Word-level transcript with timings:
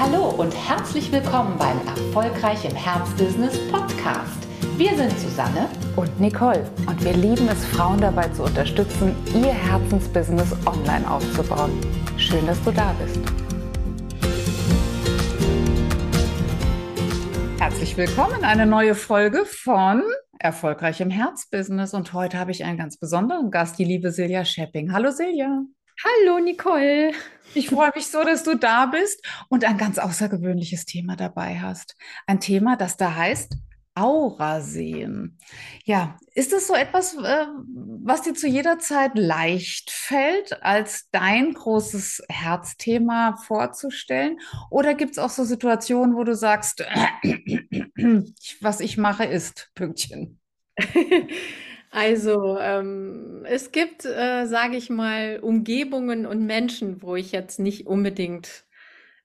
Hallo 0.00 0.28
und 0.28 0.54
herzlich 0.54 1.10
willkommen 1.10 1.58
beim 1.58 1.76
Erfolgreich 1.84 2.64
im 2.64 2.76
Herzbusiness 2.76 3.58
Podcast. 3.68 4.46
Wir 4.76 4.94
sind 4.96 5.10
Susanne 5.18 5.68
und 5.96 6.20
Nicole 6.20 6.70
und 6.86 7.04
wir 7.04 7.14
lieben 7.14 7.48
es, 7.48 7.64
Frauen 7.64 8.00
dabei 8.00 8.28
zu 8.28 8.44
unterstützen, 8.44 9.16
ihr 9.34 9.52
Herzensbusiness 9.52 10.52
online 10.66 11.10
aufzubauen. 11.10 11.72
Schön, 12.16 12.46
dass 12.46 12.62
du 12.62 12.70
da 12.70 12.94
bist. 13.02 13.18
Herzlich 17.58 17.96
willkommen 17.96 18.38
in 18.38 18.44
eine 18.44 18.66
neue 18.66 18.94
Folge 18.94 19.44
von 19.46 20.04
Erfolgreich 20.38 21.00
im 21.00 21.10
Herzbusiness 21.10 21.92
und 21.92 22.12
heute 22.12 22.38
habe 22.38 22.52
ich 22.52 22.62
einen 22.62 22.78
ganz 22.78 22.98
besonderen 22.98 23.50
Gast, 23.50 23.80
die 23.80 23.84
liebe 23.84 24.12
Silja 24.12 24.44
Schepping. 24.44 24.92
Hallo 24.92 25.10
Silja. 25.10 25.64
Hallo 26.04 26.38
Nicole. 26.38 27.10
Ich 27.54 27.70
freue 27.70 27.90
mich 27.92 28.06
so, 28.06 28.22
dass 28.22 28.44
du 28.44 28.54
da 28.54 28.86
bist 28.86 29.20
und 29.48 29.64
ein 29.64 29.78
ganz 29.78 29.98
außergewöhnliches 29.98 30.84
Thema 30.84 31.16
dabei 31.16 31.58
hast. 31.58 31.96
Ein 32.24 32.38
Thema, 32.38 32.76
das 32.76 32.96
da 32.96 33.16
heißt 33.16 33.56
Aura 33.96 34.60
sehen. 34.60 35.38
Ja, 35.82 36.16
ist 36.34 36.52
es 36.52 36.68
so 36.68 36.74
etwas, 36.74 37.16
äh, 37.16 37.46
was 38.04 38.22
dir 38.22 38.34
zu 38.34 38.46
jeder 38.46 38.78
Zeit 38.78 39.18
leicht 39.18 39.90
fällt, 39.90 40.62
als 40.62 41.10
dein 41.10 41.52
großes 41.54 42.22
Herzthema 42.28 43.36
vorzustellen? 43.44 44.38
Oder 44.70 44.94
gibt 44.94 45.12
es 45.12 45.18
auch 45.18 45.30
so 45.30 45.42
Situationen, 45.42 46.14
wo 46.14 46.22
du 46.22 46.36
sagst, 46.36 46.86
was 48.60 48.78
ich 48.78 48.98
mache, 48.98 49.24
ist 49.24 49.72
Pünktchen? 49.74 50.38
Also, 51.90 52.58
ähm, 52.60 53.44
es 53.46 53.72
gibt, 53.72 54.04
äh, 54.04 54.46
sage 54.46 54.76
ich 54.76 54.90
mal, 54.90 55.38
Umgebungen 55.40 56.26
und 56.26 56.44
Menschen, 56.46 57.02
wo 57.02 57.16
ich 57.16 57.32
jetzt 57.32 57.58
nicht 57.58 57.86
unbedingt 57.86 58.64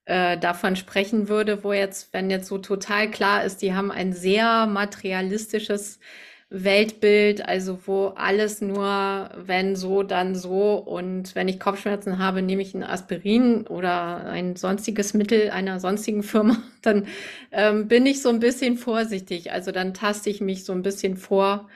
äh, 0.06 0.38
davon 0.38 0.76
sprechen 0.76 1.28
würde, 1.28 1.64
wo 1.64 1.72
jetzt, 1.72 2.12
wenn 2.14 2.30
jetzt 2.30 2.48
so 2.48 2.58
total 2.58 3.10
klar 3.10 3.44
ist, 3.44 3.62
die 3.62 3.74
haben 3.74 3.90
ein 3.90 4.12
sehr 4.12 4.66
materialistisches 4.66 6.00
Weltbild, 6.50 7.46
also 7.46 7.80
wo 7.86 8.08
alles 8.08 8.60
nur, 8.60 9.30
wenn 9.36 9.76
so, 9.76 10.02
dann 10.02 10.34
so. 10.34 10.74
Und 10.76 11.34
wenn 11.34 11.48
ich 11.48 11.60
Kopfschmerzen 11.60 12.18
habe, 12.18 12.42
nehme 12.42 12.62
ich 12.62 12.74
ein 12.74 12.84
Aspirin 12.84 13.66
oder 13.66 14.26
ein 14.26 14.56
sonstiges 14.56 15.14
Mittel 15.14 15.50
einer 15.50 15.80
sonstigen 15.80 16.22
Firma, 16.22 16.62
dann 16.82 17.06
ähm, 17.52 17.88
bin 17.88 18.06
ich 18.06 18.22
so 18.22 18.28
ein 18.30 18.40
bisschen 18.40 18.76
vorsichtig. 18.78 19.52
Also 19.52 19.72
dann 19.72 19.94
taste 19.94 20.30
ich 20.30 20.40
mich 20.40 20.64
so 20.64 20.72
ein 20.72 20.82
bisschen 20.82 21.16
vor 21.16 21.68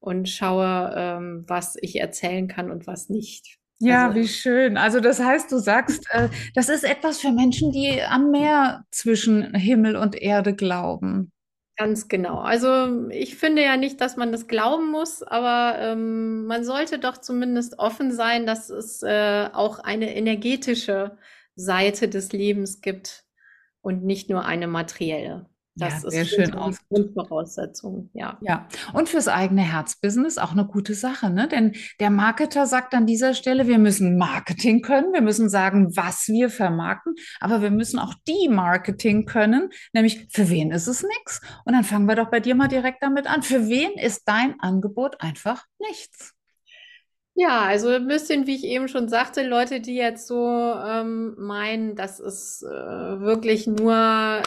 und 0.00 0.28
schaue, 0.28 0.92
ähm, 0.96 1.44
was 1.46 1.76
ich 1.80 2.00
erzählen 2.00 2.48
kann 2.48 2.70
und 2.70 2.86
was 2.86 3.08
nicht. 3.08 3.58
Ja, 3.78 4.08
also, 4.08 4.18
wie 4.18 4.28
schön. 4.28 4.76
Also 4.76 5.00
das 5.00 5.20
heißt, 5.20 5.50
du 5.50 5.58
sagst, 5.58 6.04
äh, 6.10 6.28
das 6.54 6.68
ist 6.68 6.84
etwas 6.84 7.20
für 7.20 7.32
Menschen, 7.32 7.72
die 7.72 8.02
am 8.02 8.30
Meer 8.30 8.84
zwischen 8.90 9.54
Himmel 9.54 9.96
und 9.96 10.20
Erde 10.20 10.54
glauben. 10.54 11.32
Ganz 11.76 12.08
genau. 12.08 12.40
Also 12.40 13.08
ich 13.08 13.36
finde 13.36 13.62
ja 13.62 13.78
nicht, 13.78 14.02
dass 14.02 14.16
man 14.16 14.32
das 14.32 14.48
glauben 14.48 14.90
muss, 14.90 15.22
aber 15.22 15.78
ähm, 15.78 16.44
man 16.44 16.62
sollte 16.62 16.98
doch 16.98 17.16
zumindest 17.16 17.78
offen 17.78 18.12
sein, 18.12 18.44
dass 18.44 18.68
es 18.68 19.02
äh, 19.02 19.48
auch 19.50 19.78
eine 19.78 20.14
energetische 20.14 21.16
Seite 21.56 22.08
des 22.08 22.32
Lebens 22.32 22.82
gibt 22.82 23.24
und 23.80 24.04
nicht 24.04 24.28
nur 24.28 24.44
eine 24.44 24.66
materielle. 24.66 25.49
Das 25.76 26.02
ja, 26.02 26.10
sehr 26.10 26.22
ist 26.22 26.34
schön 26.34 26.54
aus. 26.54 26.78
Grundvoraussetzung, 26.88 28.10
ja. 28.12 28.38
Ja, 28.40 28.68
und 28.92 29.08
fürs 29.08 29.28
eigene 29.28 29.62
Herzbusiness 29.62 30.36
auch 30.36 30.52
eine 30.52 30.66
gute 30.66 30.94
Sache, 30.94 31.30
ne? 31.30 31.46
Denn 31.46 31.72
der 32.00 32.10
Marketer 32.10 32.66
sagt 32.66 32.92
an 32.92 33.06
dieser 33.06 33.34
Stelle, 33.34 33.66
wir 33.68 33.78
müssen 33.78 34.18
Marketing 34.18 34.82
können, 34.82 35.12
wir 35.12 35.22
müssen 35.22 35.48
sagen, 35.48 35.96
was 35.96 36.26
wir 36.28 36.50
vermarkten, 36.50 37.14
aber 37.38 37.62
wir 37.62 37.70
müssen 37.70 37.98
auch 37.98 38.14
die 38.26 38.48
Marketing 38.48 39.26
können, 39.26 39.70
nämlich 39.92 40.26
für 40.30 40.50
wen 40.50 40.72
ist 40.72 40.88
es 40.88 41.02
nichts? 41.02 41.40
Und 41.64 41.74
dann 41.74 41.84
fangen 41.84 42.06
wir 42.06 42.16
doch 42.16 42.30
bei 42.30 42.40
dir 42.40 42.54
mal 42.54 42.68
direkt 42.68 43.02
damit 43.02 43.28
an. 43.28 43.42
Für 43.42 43.68
wen 43.68 43.92
ist 43.92 44.22
dein 44.26 44.58
Angebot 44.60 45.20
einfach 45.20 45.64
nichts? 45.78 46.34
Ja, 47.42 47.62
also 47.62 47.88
ein 47.88 48.06
bisschen, 48.06 48.46
wie 48.46 48.54
ich 48.54 48.64
eben 48.64 48.86
schon 48.86 49.08
sagte, 49.08 49.42
Leute, 49.42 49.80
die 49.80 49.94
jetzt 49.94 50.26
so 50.26 50.46
ähm, 50.46 51.34
meinen, 51.38 51.96
das 51.96 52.20
ist 52.20 52.62
äh, 52.62 52.68
wirklich 52.68 53.66
nur, 53.66 53.94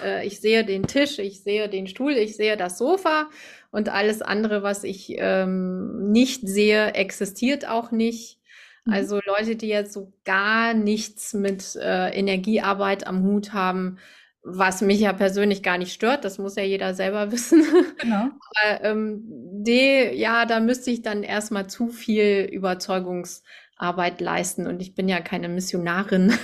äh, 0.04 0.28
ich 0.28 0.40
sehe 0.40 0.64
den 0.64 0.84
Tisch, 0.86 1.18
ich 1.18 1.42
sehe 1.42 1.68
den 1.70 1.88
Stuhl, 1.88 2.12
ich 2.12 2.36
sehe 2.36 2.56
das 2.56 2.78
Sofa 2.78 3.32
und 3.72 3.90
alles 3.90 4.22
andere, 4.22 4.62
was 4.62 4.84
ich 4.84 5.16
ähm, 5.18 6.12
nicht 6.12 6.48
sehe, 6.48 6.94
existiert 6.94 7.68
auch 7.68 7.90
nicht. 7.90 8.38
Mhm. 8.86 8.94
Also 8.94 9.20
Leute, 9.26 9.56
die 9.56 9.70
jetzt 9.70 9.94
so 9.94 10.14
gar 10.24 10.76
nichts 10.76 11.34
mit 11.34 11.76
äh, 11.76 12.10
Energiearbeit 12.10 13.08
am 13.08 13.24
Hut 13.24 13.54
haben, 13.54 13.98
was 14.44 14.82
mich 14.82 15.00
ja 15.00 15.14
persönlich 15.14 15.64
gar 15.64 15.78
nicht 15.78 15.94
stört, 15.94 16.26
das 16.26 16.38
muss 16.38 16.56
ja 16.56 16.64
jeder 16.64 16.94
selber 16.94 17.32
wissen. 17.32 17.64
Genau. 18.00 18.30
Aber 18.64 18.84
ähm, 18.84 19.22
die, 19.26 20.12
ja, 20.14 20.46
da 20.46 20.60
müsste 20.60 20.92
ich 20.92 21.02
dann 21.02 21.24
erstmal 21.24 21.68
zu 21.68 21.88
viel 21.88 22.50
Überzeugungsarbeit 22.52 24.20
leisten 24.20 24.68
und 24.68 24.82
ich 24.82 24.96
bin 24.96 25.08
ja 25.08 25.22
keine 25.22 25.48
Missionarin. 25.48 26.38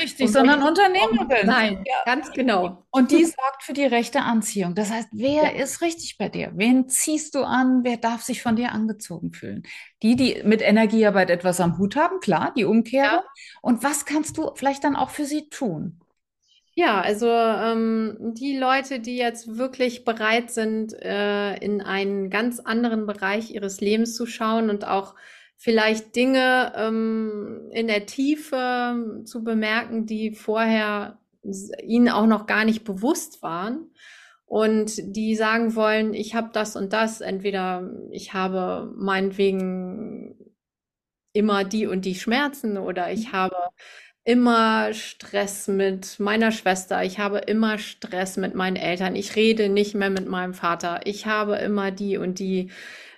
Richtig, 0.00 0.30
sondern 0.32 0.62
Unternehmerin. 0.62 1.46
Nein, 1.46 1.84
ja. 1.86 1.96
ganz 2.06 2.32
genau. 2.32 2.86
Und 2.90 3.10
die 3.10 3.24
sorgt 3.24 3.62
für 3.62 3.74
die 3.74 3.84
rechte 3.84 4.22
Anziehung. 4.22 4.74
Das 4.74 4.90
heißt, 4.90 5.08
wer 5.12 5.54
ja. 5.54 5.62
ist 5.62 5.82
richtig 5.82 6.16
bei 6.16 6.30
dir? 6.30 6.52
Wen 6.54 6.88
ziehst 6.88 7.34
du 7.34 7.40
an? 7.40 7.80
Wer 7.82 7.98
darf 7.98 8.22
sich 8.22 8.40
von 8.40 8.56
dir 8.56 8.72
angezogen 8.72 9.32
fühlen? 9.32 9.64
Die, 10.02 10.16
die 10.16 10.42
mit 10.44 10.62
Energiearbeit 10.62 11.28
etwas 11.28 11.60
am 11.60 11.76
Hut 11.76 11.94
haben, 11.96 12.20
klar, 12.20 12.54
die 12.56 12.64
Umkehrung. 12.64 13.20
Ja. 13.20 13.24
Und 13.60 13.84
was 13.84 14.06
kannst 14.06 14.38
du 14.38 14.50
vielleicht 14.54 14.84
dann 14.84 14.96
auch 14.96 15.10
für 15.10 15.26
sie 15.26 15.50
tun? 15.50 16.00
Ja, 16.76 17.00
also 17.00 17.28
ähm, 17.28 18.16
die 18.34 18.56
Leute, 18.58 18.98
die 18.98 19.16
jetzt 19.16 19.56
wirklich 19.58 20.04
bereit 20.04 20.50
sind, 20.50 20.92
äh, 20.94 21.54
in 21.58 21.80
einen 21.80 22.30
ganz 22.30 22.58
anderen 22.58 23.06
Bereich 23.06 23.52
ihres 23.52 23.80
Lebens 23.80 24.16
zu 24.16 24.26
schauen 24.26 24.70
und 24.70 24.84
auch 24.84 25.14
vielleicht 25.56 26.16
Dinge 26.16 26.72
ähm, 26.76 27.70
in 27.72 27.86
der 27.86 28.06
Tiefe 28.06 29.22
zu 29.24 29.44
bemerken, 29.44 30.06
die 30.06 30.32
vorher 30.32 31.18
ihnen 31.84 32.08
auch 32.08 32.26
noch 32.26 32.46
gar 32.46 32.64
nicht 32.64 32.82
bewusst 32.82 33.40
waren 33.42 33.90
und 34.46 34.94
die 35.16 35.36
sagen 35.36 35.76
wollen, 35.76 36.12
ich 36.12 36.34
habe 36.34 36.50
das 36.52 36.74
und 36.74 36.92
das, 36.92 37.20
entweder 37.20 37.88
ich 38.10 38.32
habe 38.34 38.92
meinetwegen 38.96 40.34
immer 41.32 41.64
die 41.64 41.86
und 41.86 42.04
die 42.04 42.14
Schmerzen 42.14 42.78
oder 42.78 43.12
ich 43.12 43.32
habe 43.32 43.56
immer 44.24 44.92
Stress 44.94 45.68
mit 45.68 46.18
meiner 46.18 46.50
Schwester, 46.50 47.04
ich 47.04 47.18
habe 47.18 47.38
immer 47.38 47.78
Stress 47.78 48.36
mit 48.38 48.54
meinen 48.54 48.76
Eltern, 48.76 49.16
ich 49.16 49.36
rede 49.36 49.68
nicht 49.68 49.94
mehr 49.94 50.10
mit 50.10 50.26
meinem 50.28 50.54
Vater, 50.54 51.00
ich 51.04 51.26
habe 51.26 51.56
immer 51.56 51.90
die 51.90 52.16
und 52.16 52.38
die 52.38 52.70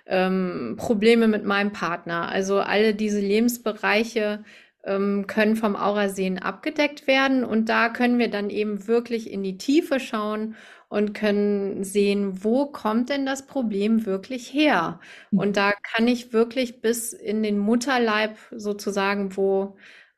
ähm, 0.05 0.75
Probleme 0.77 1.27
mit 1.27 1.45
meinem 1.45 1.71
Partner. 1.71 2.29
Also 2.29 2.59
alle 2.59 2.93
diese 2.93 3.19
Lebensbereiche 3.21 4.43
ähm, 4.83 5.27
können 5.27 5.55
vom 5.55 5.75
Aurasehen 5.75 6.39
abgedeckt 6.39 7.07
werden 7.07 7.43
und 7.43 7.69
da 7.69 7.89
können 7.89 8.19
wir 8.19 8.29
dann 8.29 8.49
eben 8.49 8.87
wirklich 8.87 9.31
in 9.31 9.43
die 9.43 9.57
Tiefe 9.57 9.99
schauen 9.99 10.55
und 10.89 11.13
können 11.13 11.83
sehen, 11.83 12.43
wo 12.43 12.67
kommt 12.67 13.09
denn 13.09 13.25
das 13.25 13.45
Problem 13.47 14.05
wirklich 14.05 14.53
her? 14.53 14.99
Mhm. 15.31 15.39
Und 15.39 15.57
da 15.57 15.73
kann 15.73 16.07
ich 16.07 16.33
wirklich 16.33 16.81
bis 16.81 17.13
in 17.13 17.43
den 17.43 17.57
Mutterleib 17.59 18.37
sozusagen, 18.51 19.35
wo 19.35 19.75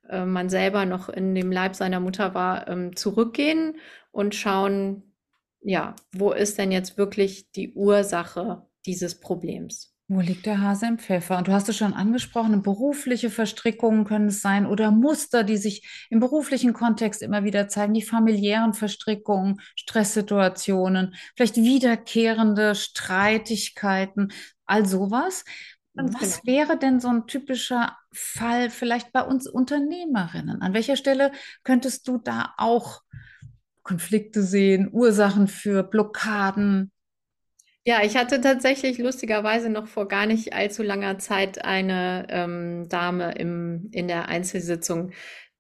äh, 0.10 0.26
man 0.26 0.50
selber 0.50 0.86
noch 0.86 1.10
in 1.10 1.36
dem 1.36 1.52
Leib 1.52 1.76
seiner 1.76 2.00
Mutter 2.00 2.34
war, 2.34 2.68
ähm, 2.68 2.96
zurückgehen 2.96 3.78
und 4.12 4.36
schauen, 4.36 5.04
ja, 5.62 5.96
wo 6.12 6.32
ist 6.32 6.58
denn 6.58 6.72
jetzt 6.72 6.98
wirklich 6.98 7.52
die 7.52 7.74
Ursache 7.74 8.68
dieses 8.86 9.20
Problems? 9.20 9.94
Wo 10.12 10.22
liegt 10.22 10.48
der 10.48 10.60
Hase 10.60 10.88
im 10.88 10.98
Pfeffer? 10.98 11.38
Und 11.38 11.48
du 11.48 11.52
hast 11.52 11.70
es 11.70 11.78
schon 11.78 11.94
angesprochen, 11.94 12.64
berufliche 12.64 13.30
Verstrickungen 13.30 14.06
können 14.06 14.30
es 14.30 14.42
sein 14.42 14.66
oder 14.66 14.90
Muster, 14.90 15.44
die 15.44 15.58
sich 15.58 16.08
im 16.10 16.20
beruflichen 16.20 16.74
Kontext 16.74 17.22
immer 17.22 17.44
wieder 17.44 17.68
zeigen, 17.68 17.94
die 17.94 18.02
familiären 18.02 18.74
Verstrickungen, 18.74 19.62
Stresssituationen, 19.76 21.14
vielleicht 21.36 21.58
wiederkehrende 21.58 22.74
Streitigkeiten, 22.74 24.34
all 24.66 24.88
sowas. 24.88 25.46
Was 25.94 26.42
genau. 26.42 26.58
wäre 26.58 26.78
denn 26.78 27.00
so 27.00 27.10
ein 27.10 27.28
typischer 27.28 27.98
Fall 28.12 28.70
vielleicht 28.70 29.12
bei 29.12 29.22
uns 29.22 29.48
Unternehmerinnen? 29.48 30.62
An 30.62 30.74
welcher 30.74 30.96
Stelle 30.96 31.32
könntest 31.64 32.08
du 32.08 32.18
da 32.18 32.54
auch 32.58 33.02
Konflikte 33.84 34.44
sehen, 34.44 34.90
Ursachen 34.92 35.48
für 35.48 35.84
Blockaden? 35.84 36.92
Ja, 37.86 38.04
ich 38.04 38.18
hatte 38.18 38.40
tatsächlich 38.40 39.00
lustigerweise 39.00 39.70
noch 39.70 39.88
vor 39.88 40.08
gar 40.08 40.26
nicht 40.26 40.54
allzu 40.54 40.84
langer 40.84 41.18
Zeit 41.18 41.66
eine 41.66 42.28
ähm, 42.30 42.88
Dame 42.88 43.34
im, 43.34 43.90
in 43.92 44.08
der 44.08 44.28
Einzelsitzung, 44.28 45.12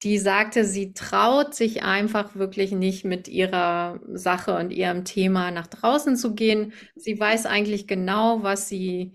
die 0.03 0.17
sagte, 0.17 0.63
sie 0.63 0.93
traut 0.93 1.55
sich 1.55 1.83
einfach 1.83 2.35
wirklich 2.35 2.71
nicht 2.71 3.03
mit 3.03 3.27
ihrer 3.27 3.99
Sache 4.13 4.55
und 4.55 4.71
ihrem 4.71 5.03
Thema 5.05 5.51
nach 5.51 5.67
draußen 5.67 6.15
zu 6.15 6.35
gehen. 6.35 6.73
Sie 6.95 7.19
weiß 7.19 7.45
eigentlich 7.45 7.87
genau, 7.87 8.43
was 8.43 8.69
sie 8.69 9.13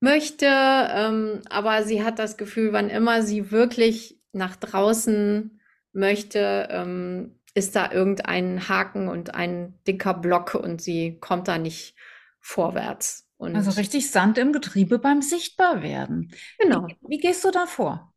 möchte, 0.00 0.46
ähm, 0.46 1.42
aber 1.50 1.82
sie 1.82 2.04
hat 2.04 2.18
das 2.18 2.36
Gefühl, 2.36 2.72
wann 2.72 2.90
immer 2.90 3.22
sie 3.22 3.50
wirklich 3.50 4.20
nach 4.32 4.56
draußen 4.56 5.60
möchte, 5.92 6.68
ähm, 6.70 7.38
ist 7.54 7.74
da 7.74 7.90
irgendein 7.90 8.68
Haken 8.68 9.08
und 9.08 9.34
ein 9.34 9.74
dicker 9.86 10.14
Block 10.14 10.54
und 10.54 10.80
sie 10.80 11.18
kommt 11.18 11.48
da 11.48 11.58
nicht 11.58 11.94
vorwärts. 12.40 13.26
Und 13.36 13.56
also 13.56 13.70
richtig 13.72 14.10
Sand 14.10 14.38
im 14.38 14.52
Getriebe 14.52 14.98
beim 14.98 15.22
Sichtbarwerden. 15.22 16.32
Genau. 16.58 16.86
Wie, 16.86 16.96
wie 17.08 17.18
gehst 17.18 17.44
du 17.44 17.50
da 17.50 17.66
vor? 17.66 18.12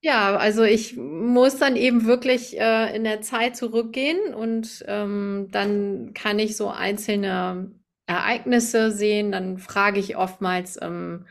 Ja, 0.00 0.36
also 0.36 0.62
ich 0.64 0.96
muss 0.96 1.58
dann 1.58 1.76
eben 1.76 2.06
wirklich 2.06 2.58
äh, 2.58 2.94
in 2.94 3.04
der 3.04 3.22
Zeit 3.22 3.56
zurückgehen 3.56 4.34
und 4.34 4.84
ähm, 4.88 5.48
dann 5.52 6.12
kann 6.12 6.38
ich 6.40 6.56
so 6.56 6.68
einzelne 6.68 7.72
Ereignisse 8.12 8.90
sehen. 8.90 9.32
Dann 9.32 9.58
frage 9.58 9.98
ich 9.98 10.16
oftmals, 10.16 10.78
ähm, 10.80 11.26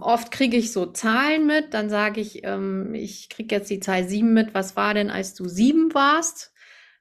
oft 0.00 0.30
kriege 0.30 0.56
ich 0.56 0.72
so 0.72 0.86
Zahlen 0.86 1.46
mit. 1.46 1.74
Dann 1.74 1.90
sage 1.90 2.20
ich, 2.20 2.44
ähm, 2.44 2.94
ich 2.94 3.28
kriege 3.28 3.54
jetzt 3.54 3.70
die 3.70 3.80
Zahl 3.80 4.08
sieben 4.08 4.32
mit. 4.32 4.54
Was 4.54 4.76
war 4.76 4.94
denn, 4.94 5.10
als 5.10 5.34
du 5.34 5.48
sieben 5.48 5.94
warst? 5.94 6.52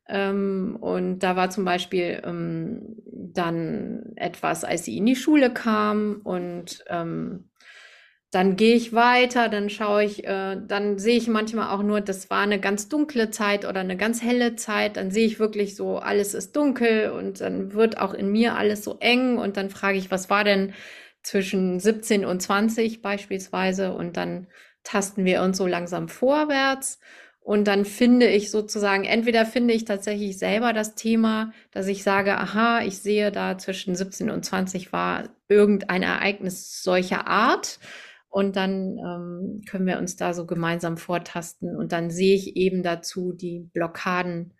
Ähm, 0.10 0.78
und 0.80 1.20
da 1.20 1.36
war 1.36 1.50
zum 1.50 1.64
Beispiel 1.66 2.22
ähm, 2.26 2.98
dann 3.06 4.14
etwas, 4.16 4.64
als 4.64 4.86
sie 4.86 4.98
in 4.98 5.06
die 5.06 5.16
Schule 5.16 5.54
kam 5.54 6.22
und 6.24 6.84
ähm, 6.88 7.51
dann 8.32 8.56
gehe 8.56 8.76
ich 8.76 8.94
weiter, 8.94 9.50
dann 9.50 9.70
schaue 9.70 10.06
ich, 10.06 10.24
äh, 10.26 10.56
dann 10.66 10.98
sehe 10.98 11.18
ich 11.18 11.28
manchmal 11.28 11.70
auch 11.76 11.84
nur, 11.84 12.00
das 12.00 12.30
war 12.30 12.42
eine 12.42 12.62
ganz 12.62 12.88
dunkle 12.88 13.30
Zeit 13.30 13.66
oder 13.66 13.82
eine 13.82 13.98
ganz 13.98 14.24
helle 14.24 14.56
Zeit. 14.56 14.96
Dann 14.96 15.12
sehe 15.12 15.28
ich 15.28 15.38
wirklich 15.38 15.76
so, 15.76 15.98
alles 15.98 16.34
ist 16.34 16.56
dunkel 16.56 17.12
und 17.12 17.42
dann 17.42 17.74
wird 17.74 17.98
auch 17.98 18.14
in 18.14 18.32
mir 18.32 18.56
alles 18.56 18.86
so 18.86 18.98
eng 19.02 19.38
und 19.38 19.58
dann 19.58 19.70
frage 19.70 19.98
ich, 19.98 20.12
was 20.12 20.30
war 20.30 20.46
denn 20.46 20.74
zwischen 21.24 21.82
17 21.82 22.24
und 22.24 22.42
20 22.42 23.02
beispielsweise 23.02 23.94
und 23.94 24.16
dann 24.16 24.48
tasten 24.84 25.26
wir 25.26 25.42
uns 25.42 25.58
so 25.58 25.68
langsam 25.68 26.08
vorwärts. 26.08 27.00
Und 27.42 27.68
dann 27.68 27.86
finde 27.86 28.28
ich 28.28 28.50
sozusagen, 28.52 29.04
entweder 29.04 29.46
finde 29.46 29.74
ich 29.74 29.84
tatsächlich 29.84 30.38
selber 30.38 30.74
das 30.74 30.96
Thema, 30.96 31.52
dass 31.72 31.88
ich 31.88 32.04
sage, 32.04 32.38
aha, 32.38 32.82
ich 32.82 33.00
sehe 33.00 33.32
da 33.32 33.58
zwischen 33.58 33.96
17 33.96 34.30
und 34.30 34.46
20 34.46 34.94
war 34.94 35.30
irgendein 35.50 36.04
Ereignis 36.04 36.82
solcher 36.84 37.28
Art 37.28 37.80
und 38.32 38.56
dann 38.56 38.98
ähm, 38.98 39.62
können 39.70 39.86
wir 39.86 39.98
uns 40.00 40.16
da 40.16 40.34
so 40.34 40.46
gemeinsam 40.46 40.96
vortasten. 40.96 41.76
Und 41.76 41.92
dann 41.92 42.10
sehe 42.10 42.34
ich 42.34 42.56
eben 42.56 42.82
dazu 42.82 43.34
die 43.34 43.70
Blockaden 43.74 44.54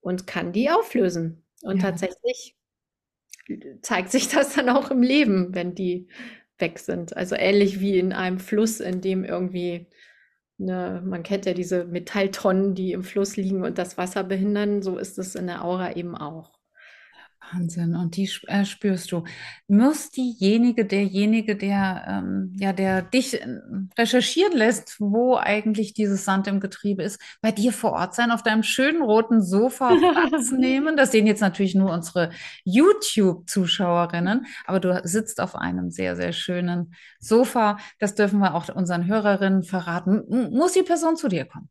und 0.00 0.26
kann 0.26 0.52
die 0.52 0.70
auflösen. 0.70 1.44
Und 1.62 1.76
ja. 1.76 1.84
tatsächlich 1.84 2.56
zeigt 3.80 4.10
sich 4.10 4.28
das 4.34 4.56
dann 4.56 4.68
auch 4.68 4.90
im 4.90 5.02
Leben, 5.02 5.54
wenn 5.54 5.76
die 5.76 6.08
weg 6.58 6.80
sind. 6.80 7.16
Also 7.16 7.36
ähnlich 7.36 7.78
wie 7.78 7.96
in 7.96 8.12
einem 8.12 8.40
Fluss, 8.40 8.80
in 8.80 9.00
dem 9.00 9.24
irgendwie, 9.24 9.86
eine, 10.58 11.00
man 11.06 11.22
kennt 11.22 11.46
ja 11.46 11.54
diese 11.54 11.84
Metalltonnen, 11.84 12.74
die 12.74 12.90
im 12.90 13.04
Fluss 13.04 13.36
liegen 13.36 13.62
und 13.62 13.78
das 13.78 13.96
Wasser 13.96 14.24
behindern, 14.24 14.82
so 14.82 14.98
ist 14.98 15.16
es 15.20 15.36
in 15.36 15.46
der 15.46 15.64
Aura 15.64 15.94
eben 15.94 16.16
auch. 16.16 16.55
Wahnsinn. 17.52 17.94
Und 17.94 18.16
die 18.16 18.30
äh, 18.46 18.64
spürst 18.64 19.12
du. 19.12 19.24
Muss 19.68 20.10
diejenige, 20.10 20.84
derjenige, 20.84 21.56
der, 21.56 22.04
ähm, 22.08 22.52
ja, 22.58 22.72
der 22.72 23.02
dich 23.02 23.40
äh, 23.40 23.46
recherchieren 23.98 24.56
lässt, 24.56 24.96
wo 25.00 25.36
eigentlich 25.36 25.94
dieses 25.94 26.24
Sand 26.24 26.46
im 26.46 26.60
Getriebe 26.60 27.02
ist, 27.02 27.20
bei 27.40 27.52
dir 27.52 27.72
vor 27.72 27.92
Ort 27.92 28.14
sein, 28.14 28.30
auf 28.30 28.42
deinem 28.42 28.62
schönen 28.62 29.02
roten 29.02 29.42
Sofa 29.42 29.94
Platz 30.28 30.50
nehmen? 30.50 30.96
Das 30.96 31.12
sehen 31.12 31.26
jetzt 31.26 31.40
natürlich 31.40 31.74
nur 31.74 31.92
unsere 31.92 32.30
YouTube-Zuschauerinnen, 32.64 34.46
aber 34.66 34.80
du 34.80 35.00
sitzt 35.04 35.40
auf 35.40 35.54
einem 35.54 35.90
sehr, 35.90 36.16
sehr 36.16 36.32
schönen 36.32 36.94
Sofa. 37.18 37.78
Das 37.98 38.14
dürfen 38.14 38.40
wir 38.40 38.54
auch 38.54 38.68
unseren 38.74 39.06
Hörerinnen 39.06 39.62
verraten. 39.62 40.22
M 40.30 40.50
muss 40.50 40.72
die 40.72 40.82
Person 40.82 41.16
zu 41.16 41.28
dir 41.28 41.44
kommen? 41.44 41.68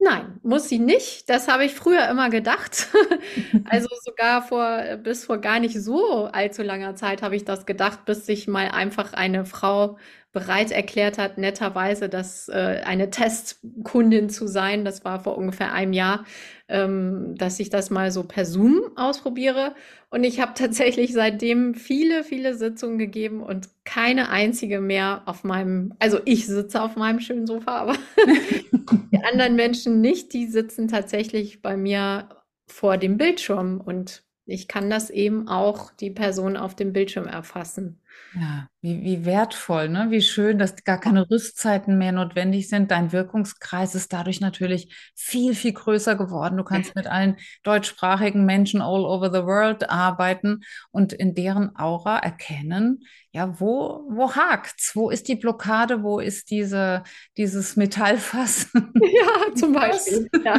Nein, 0.00 0.38
muss 0.44 0.68
sie 0.68 0.78
nicht. 0.78 1.28
Das 1.28 1.48
habe 1.48 1.64
ich 1.64 1.74
früher 1.74 2.08
immer 2.08 2.30
gedacht. 2.30 2.86
also 3.64 3.88
sogar 4.04 4.42
vor, 4.42 4.78
bis 5.02 5.24
vor 5.24 5.38
gar 5.38 5.58
nicht 5.58 5.80
so 5.80 6.26
allzu 6.26 6.62
langer 6.62 6.94
Zeit 6.94 7.20
habe 7.22 7.34
ich 7.34 7.44
das 7.44 7.66
gedacht, 7.66 8.04
bis 8.04 8.24
sich 8.24 8.46
mal 8.46 8.68
einfach 8.68 9.12
eine 9.12 9.44
Frau 9.44 9.98
bereit 10.32 10.70
erklärt 10.70 11.16
hat, 11.16 11.38
netterweise, 11.38 12.08
dass 12.08 12.48
äh, 12.48 12.82
eine 12.84 13.10
Testkundin 13.10 14.28
zu 14.28 14.46
sein. 14.46 14.84
Das 14.84 15.04
war 15.04 15.20
vor 15.20 15.38
ungefähr 15.38 15.72
einem 15.72 15.94
Jahr, 15.94 16.24
ähm, 16.68 17.34
dass 17.36 17.58
ich 17.60 17.70
das 17.70 17.88
mal 17.88 18.10
so 18.10 18.24
per 18.24 18.44
Zoom 18.44 18.82
ausprobiere. 18.96 19.74
Und 20.10 20.24
ich 20.24 20.40
habe 20.40 20.52
tatsächlich 20.54 21.14
seitdem 21.14 21.74
viele, 21.74 22.24
viele 22.24 22.54
Sitzungen 22.54 22.98
gegeben 22.98 23.42
und 23.42 23.68
keine 23.84 24.28
einzige 24.28 24.80
mehr 24.80 25.22
auf 25.24 25.44
meinem, 25.44 25.94
also 25.98 26.20
ich 26.26 26.46
sitze 26.46 26.82
auf 26.82 26.96
meinem 26.96 27.20
schönen 27.20 27.46
Sofa, 27.46 27.78
aber 27.78 27.96
die 29.12 29.24
anderen 29.24 29.56
Menschen 29.56 30.02
nicht, 30.02 30.34
die 30.34 30.46
sitzen 30.46 30.88
tatsächlich 30.88 31.62
bei 31.62 31.76
mir 31.76 32.28
vor 32.66 32.98
dem 32.98 33.16
Bildschirm 33.16 33.80
und 33.80 34.24
ich 34.44 34.68
kann 34.68 34.88
das 34.88 35.10
eben 35.10 35.48
auch 35.48 35.90
die 35.92 36.10
Person 36.10 36.56
auf 36.56 36.74
dem 36.74 36.92
Bildschirm 36.92 37.26
erfassen. 37.26 38.00
Ja, 38.34 38.68
wie, 38.82 39.02
wie 39.02 39.24
wertvoll, 39.24 39.88
ne? 39.88 40.08
Wie 40.10 40.20
schön, 40.20 40.58
dass 40.58 40.84
gar 40.84 41.00
keine 41.00 41.28
Rüstzeiten 41.30 41.96
mehr 41.96 42.12
notwendig 42.12 42.68
sind. 42.68 42.90
Dein 42.90 43.10
Wirkungskreis 43.10 43.94
ist 43.94 44.12
dadurch 44.12 44.40
natürlich 44.40 44.94
viel, 45.14 45.54
viel 45.54 45.72
größer 45.72 46.14
geworden. 46.14 46.58
Du 46.58 46.64
kannst 46.64 46.94
mit 46.94 47.06
allen 47.06 47.36
deutschsprachigen 47.62 48.44
Menschen 48.44 48.82
all 48.82 49.04
over 49.06 49.32
the 49.32 49.46
world 49.46 49.88
arbeiten 49.88 50.60
und 50.90 51.14
in 51.14 51.34
deren 51.34 51.74
Aura 51.74 52.18
erkennen, 52.18 53.02
ja, 53.38 53.60
wo, 53.60 54.04
wo 54.08 54.34
hakt's? 54.34 54.96
Wo 54.96 55.10
ist 55.10 55.28
die 55.28 55.36
Blockade? 55.36 56.02
Wo 56.02 56.18
ist 56.18 56.50
diese, 56.50 57.04
dieses 57.36 57.76
Metallfass? 57.76 58.70
Ja, 59.00 59.54
zum 59.54 59.72
Beispiel. 59.72 60.28
Ja, 60.44 60.58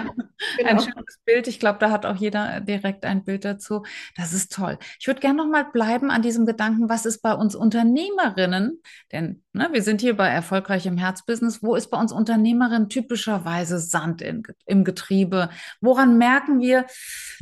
genau. 0.58 0.70
Ein 0.70 0.80
schönes 0.80 1.20
Bild. 1.26 1.48
Ich 1.48 1.60
glaube, 1.60 1.80
da 1.80 1.92
hat 1.92 2.06
auch 2.06 2.16
jeder 2.16 2.62
direkt 2.62 3.06
ein 3.06 3.24
Bild 3.24 3.44
dazu. 3.46 3.84
Das 4.16 4.34
ist 4.34 4.54
toll. 4.54 4.78
Ich 5.00 5.08
würde 5.08 5.20
gerne 5.20 5.38
noch 5.38 5.50
mal 5.50 5.66
bleiben 5.66 6.10
an 6.10 6.22
diesem 6.22 6.46
Gedanken, 6.46 6.90
was 6.90 7.06
ist 7.06 7.22
bei 7.22 7.34
uns 7.34 7.56
Unternehmerinnen? 7.56 8.82
Denn 9.12 9.44
ne, 9.54 9.70
wir 9.72 9.84
sind 9.84 10.02
hier 10.02 10.16
bei 10.16 10.30
Erfolgreich 10.30 10.86
im 10.86 10.98
Herzbusiness. 10.98 11.62
Wo 11.62 11.76
ist 11.76 11.90
bei 11.90 12.00
uns 12.00 12.12
Unternehmerinnen 12.12 12.90
typischerweise 12.90 13.80
Sand 13.80 14.22
in, 14.22 14.44
im 14.66 14.84
Getriebe? 14.84 15.50
Woran 15.82 16.18
merken 16.18 16.60
wir, 16.60 16.86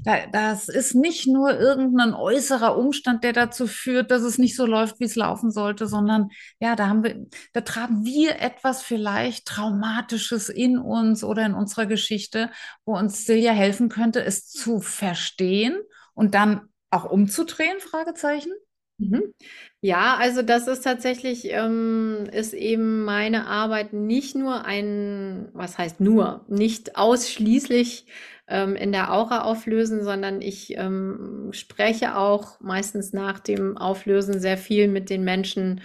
da, 0.04 0.26
das 0.32 0.68
ist 0.68 0.96
nicht 0.96 1.28
nur 1.28 1.58
irgendein 1.58 2.14
äußerer 2.14 2.78
Umstand, 2.78 3.24
der 3.24 3.34
dazu 3.34 3.68
führt, 3.68 4.12
dass 4.12 4.24
es 4.24 4.38
nicht 4.38 4.56
so 4.56 4.66
läuft, 4.66 5.00
wie 5.00 5.06
es 5.06 5.16
laufen 5.28 5.52
sollte, 5.52 5.88
sondern 5.88 6.30
ja, 6.60 6.76
da 6.76 6.88
haben 6.88 7.04
wir, 7.04 7.26
da 7.54 7.62
tragen 7.62 8.06
wir 8.06 8.40
etwas 8.40 8.82
vielleicht 8.82 9.46
Traumatisches 9.46 10.50
in 10.50 10.78
uns 10.78 11.24
oder 11.24 11.46
in 11.46 11.54
unserer 11.54 11.86
Geschichte, 11.86 12.50
wo 12.86 12.98
uns 12.98 13.26
Silja 13.26 13.52
helfen 13.52 13.90
könnte, 13.90 14.24
es 14.24 14.50
zu 14.50 14.80
verstehen 14.80 15.78
und 16.14 16.34
dann 16.34 16.70
auch 16.90 17.06
umzudrehen, 17.06 17.80
Fragezeichen? 17.80 18.52
Mhm. 19.00 19.34
Ja, 19.82 20.16
also 20.18 20.42
das 20.42 20.68
ist 20.68 20.82
tatsächlich, 20.82 21.46
ähm, 21.52 22.28
ist 22.32 22.54
eben 22.54 23.04
meine 23.04 23.46
Arbeit 23.46 23.94
nicht 23.94 24.36
nur 24.36 24.66
ein, 24.66 25.50
was 25.54 25.78
heißt 25.78 26.00
nur, 26.00 26.46
nicht 26.48 26.96
ausschließlich 26.96 28.08
ähm, 28.48 28.76
in 28.76 28.92
der 28.92 29.14
Aura 29.14 29.44
auflösen, 29.44 30.04
sondern 30.04 30.42
ich 30.42 30.78
ähm, 30.78 31.50
spreche 31.52 32.18
auch 32.18 32.60
meistens 32.60 33.14
nach 33.14 33.40
dem 33.40 33.78
Auflösen 33.78 34.40
sehr 34.40 34.58
viel 34.58 34.88
mit 34.88 35.10
den 35.10 35.24
Menschen 35.24 35.82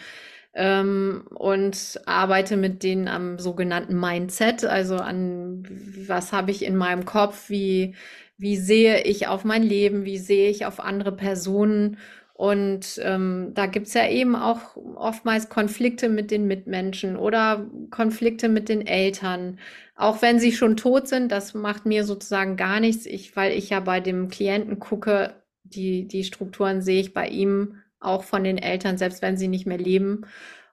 ähm, 0.54 1.24
und 1.34 2.00
arbeite 2.06 2.56
mit 2.56 2.82
denen 2.82 3.08
am 3.08 3.38
sogenannten 3.38 3.98
Mindset, 3.98 4.64
also 4.64 4.96
an 4.96 5.64
was 6.06 6.32
habe 6.32 6.50
ich 6.50 6.64
in 6.64 6.76
meinem 6.76 7.04
Kopf, 7.04 7.48
wie, 7.48 7.94
wie 8.38 8.56
sehe 8.56 9.02
ich 9.02 9.28
auf 9.28 9.44
mein 9.44 9.62
Leben, 9.62 10.04
wie 10.04 10.18
sehe 10.18 10.50
ich 10.50 10.66
auf 10.66 10.80
andere 10.80 11.12
Personen. 11.12 11.98
Und 12.42 12.98
ähm, 13.04 13.52
da 13.54 13.66
gibt's 13.66 13.94
ja 13.94 14.08
eben 14.08 14.34
auch 14.34 14.76
oftmals 14.96 15.48
Konflikte 15.48 16.08
mit 16.08 16.32
den 16.32 16.48
Mitmenschen 16.48 17.16
oder 17.16 17.70
Konflikte 17.90 18.48
mit 18.48 18.68
den 18.68 18.84
Eltern. 18.84 19.60
Auch 19.94 20.22
wenn 20.22 20.40
sie 20.40 20.50
schon 20.50 20.76
tot 20.76 21.06
sind, 21.06 21.30
das 21.30 21.54
macht 21.54 21.86
mir 21.86 22.02
sozusagen 22.02 22.56
gar 22.56 22.80
nichts, 22.80 23.06
ich, 23.06 23.36
weil 23.36 23.56
ich 23.56 23.70
ja 23.70 23.78
bei 23.78 24.00
dem 24.00 24.28
Klienten 24.28 24.80
gucke, 24.80 25.34
die, 25.62 26.08
die 26.08 26.24
Strukturen 26.24 26.82
sehe 26.82 27.00
ich 27.00 27.14
bei 27.14 27.28
ihm 27.28 27.76
auch 28.00 28.24
von 28.24 28.42
den 28.42 28.58
Eltern, 28.58 28.98
selbst 28.98 29.22
wenn 29.22 29.36
sie 29.36 29.46
nicht 29.46 29.68
mehr 29.68 29.78
leben. 29.78 30.26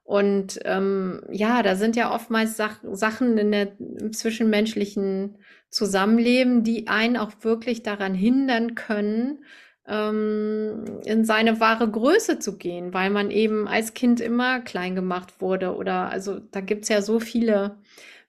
Und 0.04 0.60
ähm, 0.66 1.22
ja, 1.30 1.62
da 1.62 1.76
sind 1.76 1.96
ja 1.96 2.12
oftmals 2.12 2.58
Sach 2.58 2.80
Sachen 2.94 3.38
in 3.38 3.52
der 3.52 3.74
im 3.80 4.12
zwischenmenschlichen 4.12 5.38
Zusammenleben, 5.70 6.64
die 6.64 6.88
einen 6.88 7.16
auch 7.16 7.32
wirklich 7.42 7.84
daran 7.84 8.16
hindern 8.16 8.74
können, 8.74 9.44
ähm, 9.90 10.84
in 11.06 11.26
seine 11.26 11.60
wahre 11.60 11.90
Größe 11.90 12.40
zu 12.40 12.58
gehen, 12.58 12.94
weil 12.94 13.10
man 13.10 13.32
eben 13.32 13.68
als 13.68 13.94
Kind 13.94 14.22
immer 14.22 14.60
klein 14.62 14.96
gemacht 14.96 15.42
wurde. 15.42 15.76
Oder 15.76 16.10
also 16.10 16.40
da 16.52 16.62
gibt's 16.62 16.90
ja 16.90 17.02
so 17.02 17.20
viele 17.20 17.78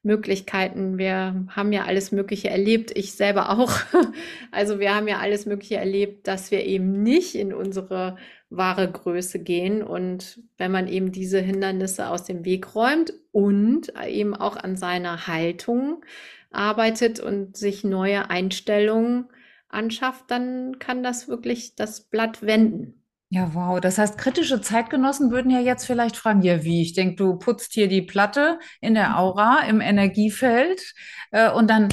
Möglichkeiten. 0.03 0.97
Wir 0.97 1.47
haben 1.49 1.73
ja 1.73 1.85
alles 1.85 2.11
Mögliche 2.11 2.49
erlebt, 2.49 2.97
ich 2.97 3.13
selber 3.13 3.51
auch. 3.51 3.73
Also 4.53 4.81
wir 4.81 4.95
haben 4.95 5.07
ja 5.07 5.19
alles 5.19 5.47
Mögliche 5.47 5.77
erlebt, 5.77 6.27
dass 6.27 6.51
wir 6.51 6.65
eben 6.65 7.03
nicht 7.03 7.37
in 7.37 7.53
unsere 7.55 8.17
wahre 8.49 8.91
Größe 8.91 9.39
gehen. 9.39 9.83
Und 9.83 10.41
wenn 10.59 10.73
man 10.73 10.89
eben 10.89 11.13
diese 11.13 11.39
Hindernisse 11.39 12.09
aus 12.09 12.25
dem 12.25 12.45
Weg 12.45 12.75
räumt 12.75 13.13
und 13.31 13.93
eben 14.09 14.35
auch 14.35 14.57
an 14.57 14.77
seiner 14.77 15.29
Haltung 15.29 16.05
arbeitet 16.51 17.21
und 17.21 17.57
sich 17.57 17.85
neue 17.85 18.29
Einstellungen 18.29 19.27
anschafft, 19.71 20.25
dann 20.29 20.79
kann 20.79 21.03
das 21.03 21.29
wirklich 21.29 21.75
das 21.75 22.03
Blatt 22.09 22.43
wenden. 22.43 23.01
Ja, 23.33 23.55
wow. 23.55 23.81
Das 23.81 23.97
heißt, 23.97 24.19
kritische 24.19 24.61
Zeitgenossen 24.61 25.31
würden 25.31 25.53
ja 25.53 25.61
jetzt 25.61 25.87
vielleicht 25.87 26.17
fragen, 26.17 26.43
ja, 26.43 26.65
wie? 26.65 26.83
Ich 26.83 26.95
denke, 26.95 27.15
du 27.15 27.39
putzt 27.39 27.73
hier 27.73 27.87
die 27.87 28.03
Platte 28.03 28.59
in 28.81 28.95
der 28.95 29.19
Aura, 29.19 29.61
im 29.69 29.81
Energiefeld, 29.81 30.95
äh, 31.31 31.51
und 31.51 31.71
dann 31.71 31.89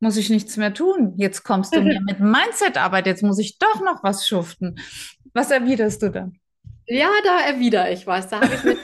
muss 0.00 0.16
ich 0.16 0.30
nichts 0.30 0.56
mehr 0.56 0.72
tun. 0.72 1.12
Jetzt 1.18 1.42
kommst 1.42 1.76
du 1.76 1.80
mir 1.82 2.00
mit 2.00 2.20
Mindset-Arbeit, 2.20 3.06
jetzt 3.06 3.22
muss 3.22 3.38
ich 3.38 3.58
doch 3.58 3.82
noch 3.82 4.02
was 4.02 4.26
schuften. 4.26 4.80
Was 5.34 5.50
erwiderst 5.50 6.02
du 6.02 6.10
dann? 6.10 6.38
Ja, 6.86 7.10
da 7.22 7.40
erwidere 7.40 7.92
ich 7.92 8.06
was. 8.06 8.28
Da 8.28 8.40
habe 8.40 8.54
ich 8.54 8.64
ein 8.64 8.76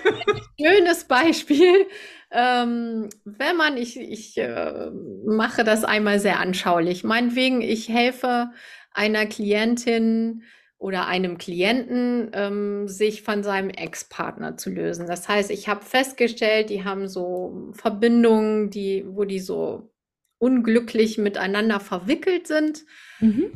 schönes 0.60 1.04
Beispiel. 1.04 1.86
Ähm, 2.30 3.08
wenn 3.24 3.56
man, 3.56 3.76
ich, 3.76 3.98
ich 3.98 4.36
äh, 4.36 4.90
mache 5.24 5.64
das 5.64 5.84
einmal 5.84 6.20
sehr 6.20 6.40
anschaulich. 6.40 7.04
Meinetwegen, 7.04 7.62
ich 7.62 7.88
helfe 7.88 8.50
einer 8.92 9.26
Klientin, 9.26 10.42
oder 10.78 11.08
einem 11.08 11.38
Klienten, 11.38 12.30
ähm, 12.32 12.86
sich 12.86 13.22
von 13.22 13.42
seinem 13.42 13.68
Ex-Partner 13.68 14.56
zu 14.56 14.70
lösen. 14.70 15.08
Das 15.08 15.28
heißt, 15.28 15.50
ich 15.50 15.68
habe 15.68 15.84
festgestellt, 15.84 16.70
die 16.70 16.84
haben 16.84 17.08
so 17.08 17.72
Verbindungen, 17.72 18.70
die, 18.70 19.04
wo 19.08 19.24
die 19.24 19.40
so 19.40 19.90
unglücklich 20.38 21.18
miteinander 21.18 21.80
verwickelt 21.80 22.46
sind. 22.46 22.84
Mhm. 23.18 23.50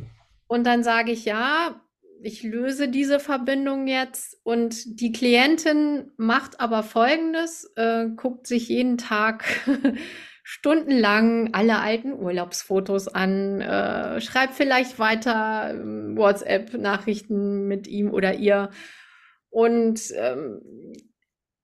Und 0.47 0.65
dann 0.65 0.83
sage 0.83 1.13
ich, 1.13 1.23
ja, 1.23 1.81
ich 2.23 2.43
löse 2.43 2.87
diese 2.87 3.19
Verbindung 3.19 3.87
jetzt 3.87 4.39
und 4.43 4.99
die 5.01 5.11
Klientin 5.11 6.11
macht 6.17 6.59
aber 6.59 6.81
Folgendes, 6.83 7.71
äh, 7.75 8.07
guckt 8.15 8.47
sich 8.47 8.69
jeden 8.69 8.97
Tag 8.97 9.45
stundenlang 10.43 11.53
alle 11.53 11.79
alten 11.79 12.13
Urlaubsfotos 12.13 13.07
an, 13.07 13.61
äh, 13.61 14.21
schreibt 14.21 14.53
vielleicht 14.53 14.99
weiter 14.99 15.71
ähm, 15.71 16.17
WhatsApp-Nachrichten 16.17 17.67
mit 17.67 17.87
ihm 17.87 18.11
oder 18.11 18.35
ihr 18.35 18.69
und 19.49 20.01
ähm, 20.15 20.61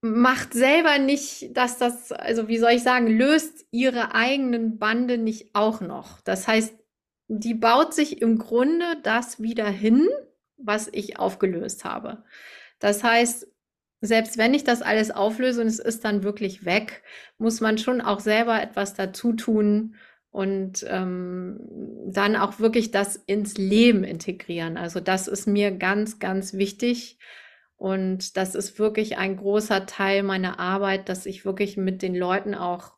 macht 0.02 0.54
selber 0.54 0.98
nicht, 0.98 1.56
dass 1.56 1.78
das, 1.78 2.12
also 2.12 2.48
wie 2.48 2.58
soll 2.58 2.72
ich 2.72 2.84
sagen, 2.84 3.08
löst 3.08 3.66
ihre 3.72 4.14
eigenen 4.14 4.78
Bande 4.78 5.18
nicht 5.18 5.56
auch 5.56 5.82
noch. 5.82 6.22
Das 6.22 6.48
heißt, 6.48 6.74
die 7.28 7.54
baut 7.54 7.94
sich 7.94 8.22
im 8.22 8.38
Grunde 8.38 8.86
das 9.04 9.42
wieder 9.42 9.70
hin, 9.70 10.08
was 10.62 10.90
ich 10.92 11.20
aufgelöst 11.20 11.86
habe. 11.86 12.24
Das 12.80 13.04
heißt, 13.04 13.48
selbst 14.02 14.38
wenn 14.38 14.54
ich 14.54 14.64
das 14.64 14.82
alles 14.82 15.12
auflöse 15.12 15.62
und 15.62 15.68
es 15.68 15.80
ist 15.80 16.06
dann 16.06 16.24
wirklich 16.24 16.66
weg, 16.66 17.04
muss 17.38 17.60
man 17.60 17.78
schon 17.78 18.02
auch 18.02 18.20
selber 18.20 18.62
etwas 18.62 18.94
dazu 18.94 19.34
tun 19.34 19.96
und 20.32 20.86
ähm, 20.88 21.60
dann 22.06 22.36
auch 22.36 22.60
wirklich 22.60 22.92
das 22.92 23.16
ins 23.16 23.58
Leben 23.58 24.04
integrieren. 24.04 24.78
Also 24.78 25.00
das 25.00 25.28
ist 25.28 25.48
mir 25.48 25.72
ganz, 25.72 26.20
ganz 26.20 26.54
wichtig. 26.54 27.18
Und 27.76 28.38
das 28.38 28.56
ist 28.56 28.78
wirklich 28.78 29.18
ein 29.18 29.38
großer 29.38 29.86
Teil 29.86 30.24
meiner 30.24 30.60
Arbeit, 30.60 31.10
dass 31.10 31.26
ich 31.26 31.46
wirklich 31.46 31.78
mit 31.78 32.02
den 32.02 32.16
Leuten 32.16 32.54
auch 32.54 32.94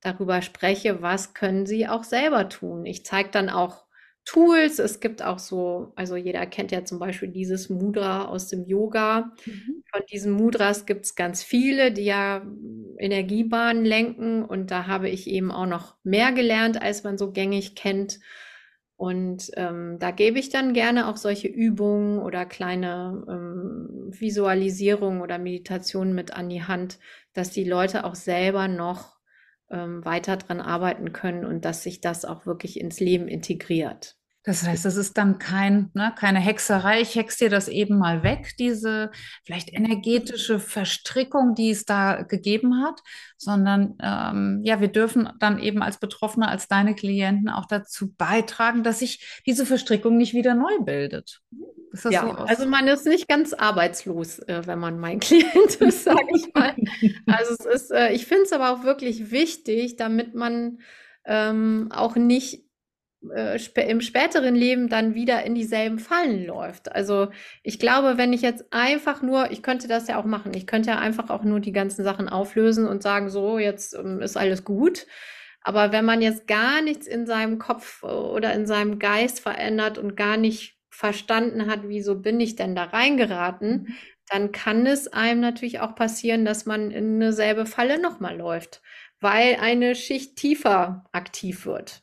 darüber 0.00 0.42
spreche, 0.42 1.02
was 1.02 1.34
können 1.34 1.66
sie 1.66 1.86
auch 1.86 2.02
selber 2.02 2.48
tun. 2.48 2.84
Ich 2.84 3.04
zeige 3.04 3.30
dann 3.30 3.48
auch 3.48 3.84
Tools. 4.24 4.78
Es 4.78 5.00
gibt 5.00 5.22
auch 5.22 5.38
so, 5.38 5.92
also 5.96 6.16
jeder 6.16 6.46
kennt 6.46 6.70
ja 6.70 6.84
zum 6.84 6.98
Beispiel 6.98 7.28
dieses 7.28 7.68
Mudra 7.68 8.26
aus 8.26 8.48
dem 8.48 8.64
Yoga. 8.66 9.32
Mhm. 9.44 9.82
Von 9.90 10.02
diesen 10.10 10.32
Mudras 10.32 10.86
gibt 10.86 11.06
es 11.06 11.14
ganz 11.16 11.42
viele, 11.42 11.92
die 11.92 12.04
ja 12.04 12.46
Energiebahnen 12.98 13.84
lenken. 13.84 14.44
Und 14.44 14.70
da 14.70 14.86
habe 14.86 15.08
ich 15.08 15.26
eben 15.26 15.50
auch 15.50 15.66
noch 15.66 15.96
mehr 16.04 16.32
gelernt, 16.32 16.80
als 16.80 17.02
man 17.02 17.18
so 17.18 17.32
gängig 17.32 17.74
kennt. 17.74 18.20
Und 18.96 19.50
ähm, 19.56 19.98
da 19.98 20.12
gebe 20.12 20.38
ich 20.38 20.50
dann 20.50 20.74
gerne 20.74 21.08
auch 21.08 21.16
solche 21.16 21.48
Übungen 21.48 22.20
oder 22.20 22.46
kleine 22.46 23.24
ähm, 23.28 24.12
Visualisierungen 24.12 25.20
oder 25.20 25.38
Meditationen 25.38 26.14
mit 26.14 26.32
an 26.32 26.48
die 26.48 26.62
Hand, 26.62 27.00
dass 27.32 27.50
die 27.50 27.64
Leute 27.64 28.04
auch 28.04 28.14
selber 28.14 28.68
noch 28.68 29.21
ähm, 29.72 30.04
weiter 30.04 30.36
dran 30.36 30.60
arbeiten 30.60 31.12
können 31.12 31.44
und 31.44 31.64
dass 31.64 31.82
sich 31.82 32.00
das 32.00 32.24
auch 32.24 32.46
wirklich 32.46 32.78
ins 32.80 33.00
Leben 33.00 33.26
integriert. 33.28 34.16
Das 34.44 34.64
heißt, 34.64 34.86
es 34.86 34.96
ist 34.96 35.16
dann 35.18 35.38
kein, 35.38 35.90
ne, 35.94 36.12
keine 36.18 36.40
Hexerei. 36.40 37.00
Ich 37.00 37.14
hex 37.14 37.36
dir 37.36 37.48
das 37.48 37.68
eben 37.68 37.96
mal 37.96 38.24
weg, 38.24 38.54
diese 38.58 39.12
vielleicht 39.44 39.72
energetische 39.72 40.58
Verstrickung, 40.58 41.54
die 41.54 41.70
es 41.70 41.84
da 41.84 42.22
gegeben 42.22 42.82
hat, 42.82 43.00
sondern 43.36 43.96
ähm, 44.02 44.60
ja, 44.64 44.80
wir 44.80 44.88
dürfen 44.88 45.28
dann 45.38 45.60
eben 45.60 45.80
als 45.80 45.98
Betroffene, 45.98 46.48
als 46.48 46.66
deine 46.66 46.96
Klienten 46.96 47.48
auch 47.48 47.66
dazu 47.66 48.12
beitragen, 48.14 48.82
dass 48.82 48.98
sich 48.98 49.42
diese 49.46 49.64
Verstrickung 49.64 50.16
nicht 50.16 50.34
wieder 50.34 50.54
neu 50.54 50.80
bildet. 50.80 51.40
Ist 51.92 52.06
das 52.06 52.12
ja, 52.12 52.22
so 52.22 52.32
also 52.32 52.66
man 52.66 52.88
ist 52.88 53.06
nicht 53.06 53.28
ganz 53.28 53.52
arbeitslos, 53.52 54.40
äh, 54.40 54.62
wenn 54.66 54.80
man 54.80 54.98
mein 54.98 55.20
Klient 55.20 55.76
ist, 55.78 56.02
sage 56.02 56.26
ich 56.34 56.52
mal. 56.52 56.74
also 57.26 57.54
es 57.58 57.64
ist, 57.66 57.90
äh, 57.92 58.12
ich 58.12 58.26
finde 58.26 58.44
es 58.44 58.52
aber 58.52 58.72
auch 58.72 58.82
wirklich 58.82 59.30
wichtig, 59.30 59.96
damit 59.96 60.34
man 60.34 60.78
ähm, 61.24 61.88
auch 61.92 62.16
nicht 62.16 62.64
äh, 63.30 63.58
im 63.88 64.00
späteren 64.00 64.54
Leben 64.54 64.88
dann 64.88 65.14
wieder 65.14 65.44
in 65.44 65.54
dieselben 65.54 65.98
Fallen 65.98 66.46
läuft. 66.46 66.92
Also 66.92 67.28
ich 67.62 67.78
glaube, 67.78 68.18
wenn 68.18 68.32
ich 68.32 68.42
jetzt 68.42 68.64
einfach 68.72 69.22
nur, 69.22 69.50
ich 69.50 69.62
könnte 69.62 69.88
das 69.88 70.08
ja 70.08 70.18
auch 70.18 70.24
machen, 70.24 70.52
ich 70.54 70.66
könnte 70.66 70.90
ja 70.90 70.98
einfach 70.98 71.30
auch 71.30 71.44
nur 71.44 71.60
die 71.60 71.72
ganzen 71.72 72.04
Sachen 72.04 72.28
auflösen 72.28 72.86
und 72.86 73.02
sagen, 73.02 73.30
so, 73.30 73.58
jetzt 73.58 73.94
ähm, 73.94 74.20
ist 74.20 74.36
alles 74.36 74.64
gut. 74.64 75.06
Aber 75.62 75.92
wenn 75.92 76.04
man 76.04 76.20
jetzt 76.22 76.46
gar 76.48 76.82
nichts 76.82 77.06
in 77.06 77.26
seinem 77.26 77.58
Kopf 77.58 78.02
oder 78.02 78.52
in 78.52 78.66
seinem 78.66 78.98
Geist 78.98 79.40
verändert 79.40 79.96
und 79.98 80.16
gar 80.16 80.36
nicht 80.36 80.76
verstanden 80.90 81.70
hat, 81.70 81.80
wieso 81.84 82.16
bin 82.20 82.40
ich 82.40 82.56
denn 82.56 82.74
da 82.74 82.84
reingeraten, 82.84 83.70
mhm. 83.70 83.94
dann 84.28 84.52
kann 84.52 84.86
es 84.86 85.08
einem 85.08 85.40
natürlich 85.40 85.80
auch 85.80 85.94
passieren, 85.94 86.44
dass 86.44 86.66
man 86.66 86.90
in 86.90 87.16
eine 87.16 87.32
selbe 87.32 87.66
Falle 87.66 88.00
nochmal 88.00 88.36
läuft, 88.36 88.82
weil 89.20 89.56
eine 89.60 89.94
Schicht 89.94 90.36
tiefer 90.36 91.04
aktiv 91.12 91.64
wird. 91.64 92.01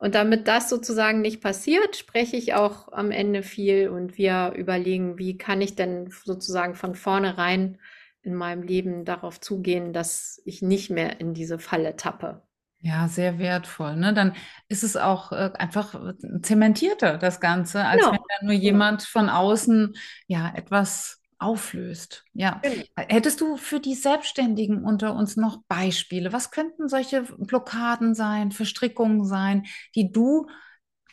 Und 0.00 0.14
damit 0.14 0.48
das 0.48 0.70
sozusagen 0.70 1.20
nicht 1.20 1.42
passiert, 1.42 1.94
spreche 1.94 2.34
ich 2.34 2.54
auch 2.54 2.90
am 2.90 3.10
Ende 3.10 3.42
viel 3.42 3.90
und 3.90 4.16
wir 4.16 4.54
überlegen, 4.56 5.18
wie 5.18 5.36
kann 5.36 5.60
ich 5.60 5.76
denn 5.76 6.10
sozusagen 6.10 6.74
von 6.74 6.94
vornherein 6.94 7.76
in 8.22 8.34
meinem 8.34 8.62
Leben 8.62 9.04
darauf 9.04 9.40
zugehen, 9.40 9.92
dass 9.92 10.40
ich 10.46 10.62
nicht 10.62 10.88
mehr 10.88 11.20
in 11.20 11.34
diese 11.34 11.58
Falle 11.58 11.96
tappe. 11.96 12.42
Ja, 12.78 13.08
sehr 13.08 13.38
wertvoll. 13.38 13.96
Ne? 13.96 14.14
Dann 14.14 14.32
ist 14.68 14.84
es 14.84 14.96
auch 14.96 15.32
äh, 15.32 15.50
einfach 15.58 15.94
zementierter, 16.40 17.18
das 17.18 17.38
Ganze, 17.38 17.84
als 17.84 18.00
genau. 18.00 18.12
wenn 18.12 18.20
da 18.40 18.46
nur 18.46 18.54
jemand 18.54 19.02
von 19.02 19.28
außen 19.28 19.94
ja 20.26 20.50
etwas 20.56 21.19
auflöst. 21.40 22.24
Ja. 22.34 22.60
Hättest 22.96 23.40
du 23.40 23.56
für 23.56 23.80
die 23.80 23.94
Selbstständigen 23.94 24.84
unter 24.84 25.14
uns 25.14 25.36
noch 25.36 25.62
Beispiele? 25.68 26.32
Was 26.32 26.50
könnten 26.50 26.88
solche 26.88 27.22
Blockaden 27.22 28.14
sein, 28.14 28.52
Verstrickungen 28.52 29.24
sein, 29.24 29.66
die 29.94 30.12
du 30.12 30.46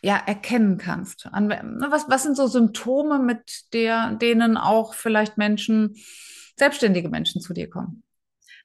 ja 0.02 0.16
erkennen 0.16 0.78
kannst? 0.78 1.26
An, 1.32 1.48
ne, 1.48 1.86
was, 1.90 2.08
was 2.08 2.22
sind 2.22 2.36
so 2.36 2.46
Symptome, 2.46 3.18
mit 3.18 3.72
der, 3.72 4.12
denen 4.16 4.56
auch 4.56 4.94
vielleicht 4.94 5.38
Menschen, 5.38 5.96
selbstständige 6.56 7.08
Menschen 7.08 7.40
zu 7.40 7.54
dir 7.54 7.70
kommen? 7.70 8.02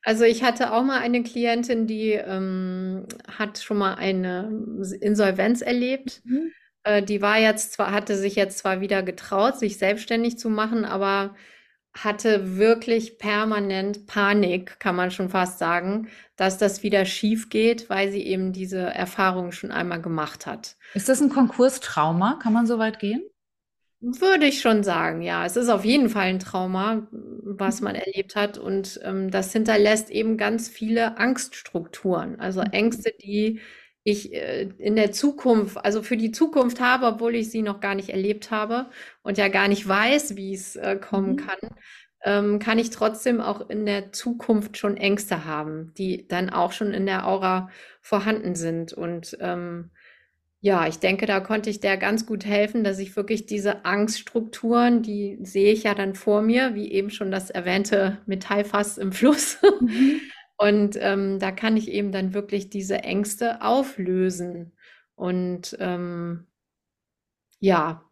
Also 0.03 0.25
ich 0.25 0.43
hatte 0.43 0.73
auch 0.73 0.83
mal 0.83 0.99
eine 0.99 1.23
Klientin, 1.23 1.87
die 1.87 2.11
ähm, 2.11 3.05
hat 3.25 3.59
schon 3.59 3.77
mal 3.77 3.95
eine 3.95 4.51
Insolvenz 4.99 5.61
erlebt. 5.61 6.21
Mhm. 6.25 6.51
Äh, 6.83 7.03
die 7.03 7.21
war 7.21 7.37
jetzt 7.39 7.73
zwar, 7.73 7.91
hatte 7.91 8.15
sich 8.17 8.35
jetzt 8.35 8.57
zwar 8.57 8.81
wieder 8.81 9.03
getraut, 9.03 9.57
sich 9.57 9.77
selbstständig 9.77 10.37
zu 10.37 10.49
machen, 10.49 10.85
aber 10.85 11.35
hatte 11.93 12.57
wirklich 12.57 13.19
permanent 13.19 14.07
Panik, 14.07 14.79
kann 14.79 14.95
man 14.95 15.11
schon 15.11 15.29
fast 15.29 15.59
sagen, 15.59 16.07
dass 16.35 16.57
das 16.57 16.81
wieder 16.81 17.05
schief 17.05 17.49
geht, 17.49 17.89
weil 17.89 18.11
sie 18.11 18.23
eben 18.23 18.51
diese 18.51 18.79
Erfahrung 18.79 19.51
schon 19.51 19.71
einmal 19.71 20.01
gemacht 20.01 20.47
hat. 20.47 20.75
Ist 20.95 21.07
das 21.07 21.21
ein 21.21 21.29
Konkurstrauma? 21.29 22.39
Kann 22.41 22.53
man 22.53 22.65
so 22.65 22.79
weit 22.79 22.97
gehen? 22.99 23.23
Würde 24.01 24.47
ich 24.47 24.59
schon 24.59 24.83
sagen, 24.83 25.21
ja. 25.21 25.45
Es 25.45 25.55
ist 25.55 25.69
auf 25.69 25.85
jeden 25.85 26.09
Fall 26.09 26.25
ein 26.25 26.39
Trauma, 26.39 27.07
was 27.11 27.79
man 27.79 27.95
erlebt 27.95 28.35
hat. 28.35 28.57
Und 28.57 28.99
ähm, 29.03 29.29
das 29.31 29.53
hinterlässt 29.53 30.09
eben 30.09 30.35
ganz 30.35 30.67
viele 30.67 31.17
Angststrukturen, 31.17 32.39
also 32.39 32.61
mhm. 32.61 32.71
Ängste, 32.71 33.13
die 33.21 33.61
ich 34.03 34.33
äh, 34.33 34.69
in 34.77 34.95
der 34.95 35.11
Zukunft, 35.11 35.77
also 35.83 36.03
für 36.03 36.17
die 36.17 36.31
Zukunft 36.31 36.79
habe, 36.79 37.05
obwohl 37.05 37.35
ich 37.35 37.49
sie 37.49 37.61
noch 37.61 37.79
gar 37.79 37.95
nicht 37.95 38.09
erlebt 38.09 38.51
habe 38.51 38.87
und 39.21 39.37
ja 39.37 39.47
gar 39.47 39.67
nicht 39.67 39.87
weiß, 39.87 40.35
wie 40.35 40.53
es 40.53 40.75
äh, 40.75 40.97
kommen 40.97 41.33
mhm. 41.33 41.37
kann, 41.37 41.69
ähm, 42.25 42.59
kann 42.59 42.79
ich 42.79 42.89
trotzdem 42.89 43.41
auch 43.41 43.69
in 43.69 43.85
der 43.85 44.11
Zukunft 44.11 44.77
schon 44.77 44.97
Ängste 44.97 45.45
haben, 45.45 45.93
die 45.97 46.27
dann 46.27 46.49
auch 46.49 46.71
schon 46.71 46.93
in 46.93 47.05
der 47.05 47.27
Aura 47.27 47.69
vorhanden 48.01 48.55
sind. 48.55 48.93
Und 48.93 49.37
ähm, 49.41 49.91
ja, 50.61 50.87
ich 50.87 50.99
denke, 50.99 51.25
da 51.25 51.41
konnte 51.41 51.69
ich 51.69 51.81
der 51.81 51.97
ganz 51.97 52.25
gut 52.25 52.45
helfen, 52.45 52.85
dass 52.85 52.99
ich 52.99 53.17
wirklich 53.17 53.45
diese 53.45 53.83
Angststrukturen, 53.83 55.01
die 55.01 55.37
sehe 55.41 55.73
ich 55.73 55.83
ja 55.83 55.93
dann 55.93 56.15
vor 56.15 56.41
mir, 56.41 56.75
wie 56.75 56.91
eben 56.91 57.09
schon 57.09 57.31
das 57.31 57.49
erwähnte 57.49 58.19
Metallfass 58.25 58.97
im 58.97 59.11
Fluss. 59.11 59.57
Mhm. 59.81 60.21
Und 60.57 60.97
ähm, 60.99 61.39
da 61.39 61.51
kann 61.51 61.77
ich 61.77 61.89
eben 61.89 62.11
dann 62.11 62.33
wirklich 62.33 62.69
diese 62.69 62.99
Ängste 62.99 63.61
auflösen. 63.61 64.73
Und 65.15 65.75
ähm, 65.79 66.47
ja, 67.59 68.03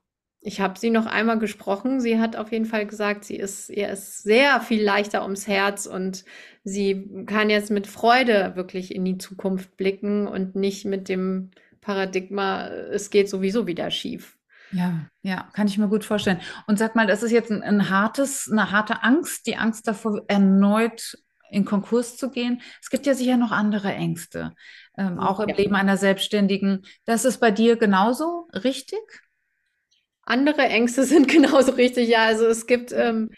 ich 0.43 0.59
habe 0.59 0.79
sie 0.79 0.89
noch 0.89 1.05
einmal 1.05 1.37
gesprochen. 1.37 2.01
Sie 2.01 2.19
hat 2.19 2.35
auf 2.35 2.51
jeden 2.51 2.65
Fall 2.65 2.87
gesagt, 2.87 3.25
sie 3.25 3.35
ist, 3.35 3.69
ihr 3.69 3.89
ist 3.89 4.23
sehr 4.23 4.59
viel 4.59 4.83
leichter 4.83 5.21
ums 5.21 5.47
Herz 5.47 5.85
und 5.85 6.25
sie 6.63 7.25
kann 7.27 7.51
jetzt 7.51 7.69
mit 7.69 7.85
Freude 7.85 8.55
wirklich 8.55 8.93
in 8.93 9.05
die 9.05 9.19
Zukunft 9.19 9.77
blicken 9.77 10.27
und 10.27 10.55
nicht 10.55 10.85
mit 10.85 11.09
dem 11.09 11.51
Paradigma, 11.79 12.67
es 12.67 13.11
geht 13.11 13.29
sowieso 13.29 13.67
wieder 13.67 13.91
schief. 13.91 14.37
Ja, 14.71 15.05
ja, 15.21 15.49
kann 15.53 15.67
ich 15.67 15.77
mir 15.77 15.89
gut 15.89 16.05
vorstellen. 16.05 16.39
Und 16.65 16.79
sag 16.79 16.95
mal, 16.95 17.05
das 17.05 17.23
ist 17.23 17.31
jetzt 17.31 17.51
ein, 17.51 17.61
ein 17.61 17.89
hartes, 17.89 18.49
eine 18.49 18.71
harte 18.71 19.03
Angst, 19.03 19.45
die 19.45 19.57
Angst 19.57 19.87
davor, 19.87 20.21
erneut 20.27 21.17
in 21.51 21.65
Konkurs 21.65 22.17
zu 22.17 22.31
gehen. 22.31 22.61
Es 22.81 22.89
gibt 22.89 23.05
ja 23.05 23.13
sicher 23.13 23.37
noch 23.37 23.51
andere 23.51 23.93
Ängste, 23.93 24.53
ähm, 24.97 25.19
auch 25.19 25.39
im 25.39 25.49
Ja. 25.49 25.55
Leben 25.55 25.75
einer 25.75 25.97
Selbstständigen. 25.97 26.85
Das 27.05 27.25
ist 27.25 27.39
bei 27.39 27.51
dir 27.51 27.75
genauso 27.77 28.47
richtig? 28.53 28.99
Andere 30.23 30.63
Ängste 30.63 31.03
sind 31.05 31.27
genauso 31.27 31.73
richtig. 31.73 32.09
Ja, 32.09 32.25
also 32.25 32.45
es 32.45 32.67
gibt, 32.67 32.91
ähm, 32.91 33.31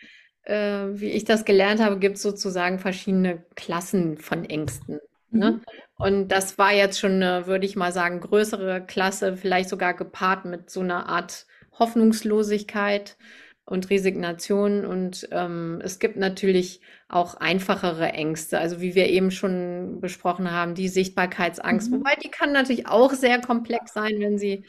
äh, 0.43 0.88
wie 0.91 1.10
ich 1.10 1.25
das 1.25 1.46
gelernt 1.46 1.82
habe, 1.82 2.00
gibt 2.00 2.17
es 2.17 2.22
sozusagen 2.22 2.79
verschiedene 2.79 3.46
Klassen 3.55 4.17
von 4.17 4.46
Ängsten. 4.46 5.00
Ne? 5.32 5.51
Mhm. 5.51 5.62
Und 5.98 6.27
das 6.29 6.58
war 6.58 6.74
jetzt 6.74 7.00
schon 7.00 7.13
eine, 7.13 7.48
würde 7.48 7.65
ich 7.65 7.75
mal 7.75 7.91
sagen, 7.91 8.20
größere 8.20 8.86
Klasse, 8.86 9.38
vielleicht 9.38 9.70
sogar 9.70 9.93
gepaart 9.93 10.46
mit 10.46 10.70
so 10.70 10.82
einer 10.82 11.08
Art 11.08 11.48
Hoffnungslosigkeit 11.79 13.17
und 13.65 13.89
Resignation. 13.89 14.86
Und 14.86 15.27
ähm, 15.32 15.82
es 15.84 16.00
gibt 16.00 16.17
natürlich 16.17 16.82
auch 17.08 17.36
einfachere 17.36 18.10
Ängste, 18.13 18.60
also 18.60 18.82
wie 18.82 18.96
wir 18.96 19.08
eben 19.10 19.32
schon 19.32 20.00
besprochen 20.01 20.51
haben, 20.51 20.75
die 20.75 20.89
Sichtbarkeitsangst, 20.89 21.91
Mhm. 21.91 21.93
wobei 21.93 22.15
die 22.24 22.29
kann 22.29 22.51
natürlich 22.51 22.88
auch 22.88 23.13
sehr 23.13 23.39
komplex 23.41 23.93
sein, 23.93 24.20
wenn 24.20 24.38
sie 24.38 24.65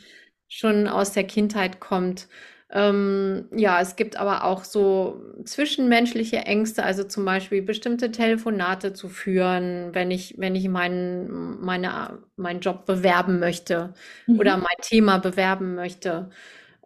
schon 0.49 0.89
aus 0.89 1.13
der 1.13 1.25
Kindheit 1.25 1.81
kommt. 1.81 2.29
Ähm, 2.71 3.49
ja, 3.55 3.81
es 3.81 3.95
gibt 3.97 4.17
aber 4.17 4.45
auch 4.45 4.65
so 4.65 5.21
zwischenmenschliche 5.45 6.39
Ängste, 6.39 6.83
also 6.83 7.05
zum 7.05 7.25
Beispiel 7.25 7.63
bestimmte 7.63 8.11
Telefonate 8.11 8.93
zu 8.95 9.09
führen, 9.09 9.95
wenn 9.95 10.11
ich, 10.11 10.35
wenn 10.39 10.55
ich 10.57 10.69
meinen, 10.69 11.61
meine, 11.61 12.19
meinen 12.37 12.61
Job 12.61 12.85
bewerben 12.87 13.39
möchte 13.39 13.95
Mhm. 14.27 14.41
oder 14.41 14.57
mein 14.57 14.67
Thema 14.83 15.19
bewerben 15.19 15.75
möchte. 15.75 16.31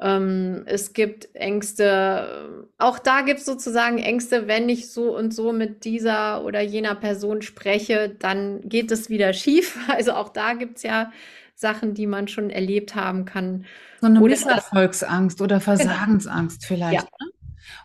Ähm, 0.00 0.62
es 0.66 0.92
gibt 0.92 1.34
Ängste, 1.34 2.66
auch 2.78 2.98
da 2.98 3.22
gibt 3.22 3.40
es 3.40 3.46
sozusagen 3.46 3.98
Ängste, 3.98 4.46
wenn 4.46 4.68
ich 4.68 4.90
so 4.90 5.16
und 5.16 5.34
so 5.34 5.52
mit 5.52 5.84
dieser 5.84 6.44
oder 6.44 6.60
jener 6.60 6.94
Person 6.94 7.42
spreche, 7.42 8.08
dann 8.08 8.60
geht 8.68 8.92
es 8.92 9.10
wieder 9.10 9.32
schief. 9.32 9.78
Also 9.88 10.12
auch 10.12 10.28
da 10.28 10.54
gibt 10.54 10.76
es 10.76 10.82
ja 10.84 11.12
Sachen, 11.54 11.94
die 11.94 12.06
man 12.06 12.28
schon 12.28 12.50
erlebt 12.50 12.94
haben 12.94 13.24
kann. 13.24 13.66
So 14.00 14.06
eine 14.06 14.20
Oder 14.20 14.30
Misserfolgsangst 14.30 15.40
oder 15.40 15.60
Versagensangst 15.60 16.64
vielleicht. 16.64 16.94
Ja. 16.94 17.08
ne? 17.20 17.30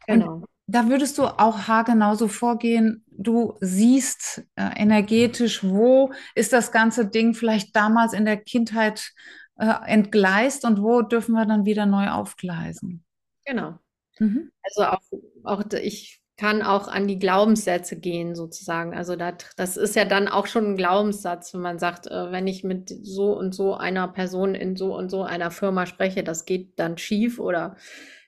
Genau. 0.07 0.43
Da 0.67 0.87
würdest 0.87 1.17
du 1.17 1.23
auch 1.23 1.67
haargenau 1.67 2.15
so 2.15 2.27
vorgehen. 2.27 3.03
Du 3.09 3.57
siehst 3.59 4.43
äh, 4.55 4.69
energetisch, 4.77 5.63
wo 5.63 6.13
ist 6.35 6.53
das 6.53 6.71
ganze 6.71 7.05
Ding 7.05 7.33
vielleicht 7.33 7.75
damals 7.75 8.13
in 8.13 8.25
der 8.25 8.37
Kindheit 8.37 9.11
äh, 9.57 9.73
entgleist 9.85 10.65
und 10.65 10.81
wo 10.81 11.01
dürfen 11.01 11.33
wir 11.33 11.45
dann 11.45 11.65
wieder 11.65 11.85
neu 11.85 12.09
aufgleisen? 12.09 13.03
Genau. 13.45 13.79
Mhm. 14.19 14.51
Also 14.63 14.85
auch, 14.85 15.01
auch 15.43 15.63
ich 15.73 16.23
kann 16.37 16.63
auch 16.63 16.87
an 16.87 17.07
die 17.07 17.19
Glaubenssätze 17.19 17.99
gehen, 17.99 18.35
sozusagen. 18.35 18.95
Also 18.95 19.15
das, 19.15 19.35
das 19.55 19.77
ist 19.77 19.95
ja 19.95 20.05
dann 20.05 20.27
auch 20.27 20.47
schon 20.47 20.71
ein 20.71 20.77
Glaubenssatz, 20.77 21.53
wenn 21.53 21.61
man 21.61 21.79
sagt, 21.79 22.07
äh, 22.07 22.31
wenn 22.31 22.47
ich 22.47 22.63
mit 22.63 22.89
so 22.89 23.37
und 23.37 23.53
so 23.53 23.75
einer 23.75 24.07
Person 24.07 24.55
in 24.55 24.75
so 24.75 24.95
und 24.95 25.09
so 25.09 25.23
einer 25.23 25.51
Firma 25.51 25.85
spreche, 25.85 26.23
das 26.23 26.45
geht 26.45 26.79
dann 26.79 26.97
schief 26.97 27.39
oder 27.39 27.75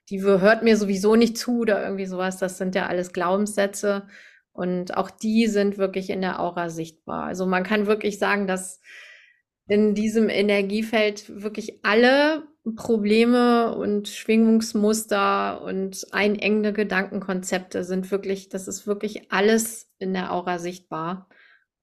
die 0.10 0.22
hört 0.22 0.62
mir 0.62 0.78
sowieso 0.78 1.16
nicht 1.16 1.38
zu 1.38 1.62
oder 1.62 1.84
irgendwie 1.84 2.06
sowas. 2.06 2.38
Das 2.38 2.60
sind 2.60 2.76
ja 2.76 2.86
alles 2.86 3.12
Glaubenssätze 3.12 4.08
und 4.52 4.96
auch 4.96 5.10
die 5.10 5.48
sind 5.48 5.80
wirklich 5.80 6.12
in 6.12 6.22
der 6.22 6.40
Aura 6.40 6.70
sichtbar. 6.70 7.24
Also 7.24 7.48
man 7.48 7.64
kann 7.64 7.88
wirklich 7.88 8.20
sagen, 8.20 8.46
dass 8.46 8.82
in 9.68 9.96
diesem 9.96 10.30
Energiefeld 10.30 11.42
wirklich 11.42 11.80
alle 11.84 12.48
Probleme 12.76 13.76
und 13.76 14.08
Schwingungsmuster 14.08 15.62
und 15.62 16.06
einengende 16.12 16.74
Gedankenkonzepte 16.74 17.84
sind 17.84 18.10
wirklich, 18.10 18.50
das 18.50 18.68
ist 18.68 18.88
wirklich 18.88 19.32
alles 19.32 19.90
in 20.00 20.14
der 20.14 20.34
Aura 20.34 20.58
sichtbar 20.58 21.30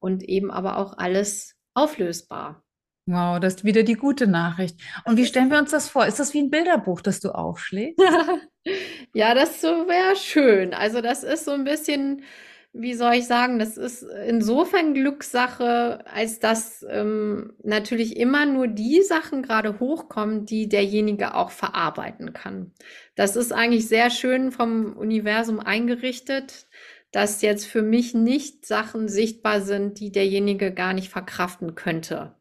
und 0.01 0.25
eben 0.25 0.51
aber 0.51 0.79
auch 0.79 0.99
alles 0.99 1.55
auflösbar. 1.75 2.65
Wow, 3.07 3.41
das 3.41 3.57
ist 3.57 3.65
wieder 3.65 3.83
die 3.83 3.95
gute 3.95 4.29
Nachricht. 4.29 4.81
Und 5.05 5.17
wie 5.17 5.27
stellen 5.27 5.51
wir 5.51 5.59
uns 5.59 5.73
das 5.73 5.89
vor? 5.89 6.07
Ist 6.07 6.21
das 6.21 6.35
wie 6.35 6.43
ein 6.43 6.51
Bilderbuch, 6.51 7.01
das 7.01 7.21
du 7.21 7.31
aufschlägst? 7.31 8.01
Ja, 9.15 9.35
das 9.35 9.61
wäre 9.65 10.15
schön. 10.15 10.73
Also 10.73 11.01
das 11.01 11.25
ist 11.25 11.45
so 11.45 11.51
ein 11.51 11.65
bisschen, 11.65 12.23
wie 12.75 12.95
soll 12.95 13.15
ich 13.15 13.27
sagen, 13.27 13.59
das 13.59 13.77
ist 13.77 14.03
insofern 14.03 14.95
Glückssache, 14.95 16.07
als 16.07 16.39
dass 16.39 16.85
ähm, 16.89 17.53
natürlich 17.63 18.17
immer 18.17 18.47
nur 18.47 18.67
die 18.67 19.03
Sachen 19.03 19.43
gerade 19.43 19.79
hochkommen, 19.79 20.47
die 20.47 20.69
derjenige 20.69 21.35
auch 21.35 21.51
verarbeiten 21.51 22.33
kann. 22.33 22.73
Das 23.15 23.37
ist 23.37 23.53
eigentlich 23.53 23.89
sehr 23.89 24.09
schön 24.09 24.53
vom 24.53 24.97
Universum 24.97 25.61
eingerichtet, 25.61 26.67
dass 27.11 27.43
jetzt 27.43 27.67
für 27.67 27.83
mich 27.83 28.15
nicht 28.15 28.65
Sachen 28.65 29.07
sichtbar 29.07 29.61
sind, 29.61 30.01
die 30.01 30.11
derjenige 30.11 30.73
gar 30.73 30.95
nicht 30.95 31.11
verkraften 31.11 31.75
könnte, 31.75 32.35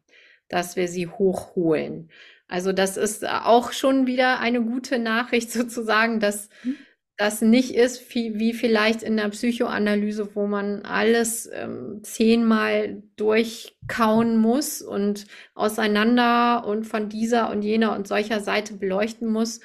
dass 0.48 0.76
wir 0.76 0.88
sie 0.88 1.08
hochholen. 1.08 2.10
Also 2.48 2.72
das 2.72 2.96
ist 2.96 3.28
auch 3.28 3.72
schon 3.72 4.06
wieder 4.06 4.40
eine 4.40 4.62
gute 4.62 4.98
Nachricht 4.98 5.50
sozusagen, 5.52 6.20
dass 6.20 6.48
Mhm. 6.64 6.76
Das 7.22 7.40
nicht 7.40 7.72
ist 7.72 8.12
wie, 8.16 8.40
wie 8.40 8.52
vielleicht 8.52 9.04
in 9.04 9.16
der 9.16 9.28
Psychoanalyse, 9.28 10.34
wo 10.34 10.48
man 10.48 10.82
alles 10.82 11.48
ähm, 11.54 12.00
zehnmal 12.02 13.00
durchkauen 13.14 14.38
muss 14.38 14.82
und 14.82 15.28
auseinander 15.54 16.66
und 16.66 16.82
von 16.82 17.08
dieser 17.08 17.48
und 17.50 17.62
jener 17.62 17.94
und 17.94 18.08
solcher 18.08 18.40
Seite 18.40 18.74
beleuchten 18.74 19.28
muss, 19.28 19.60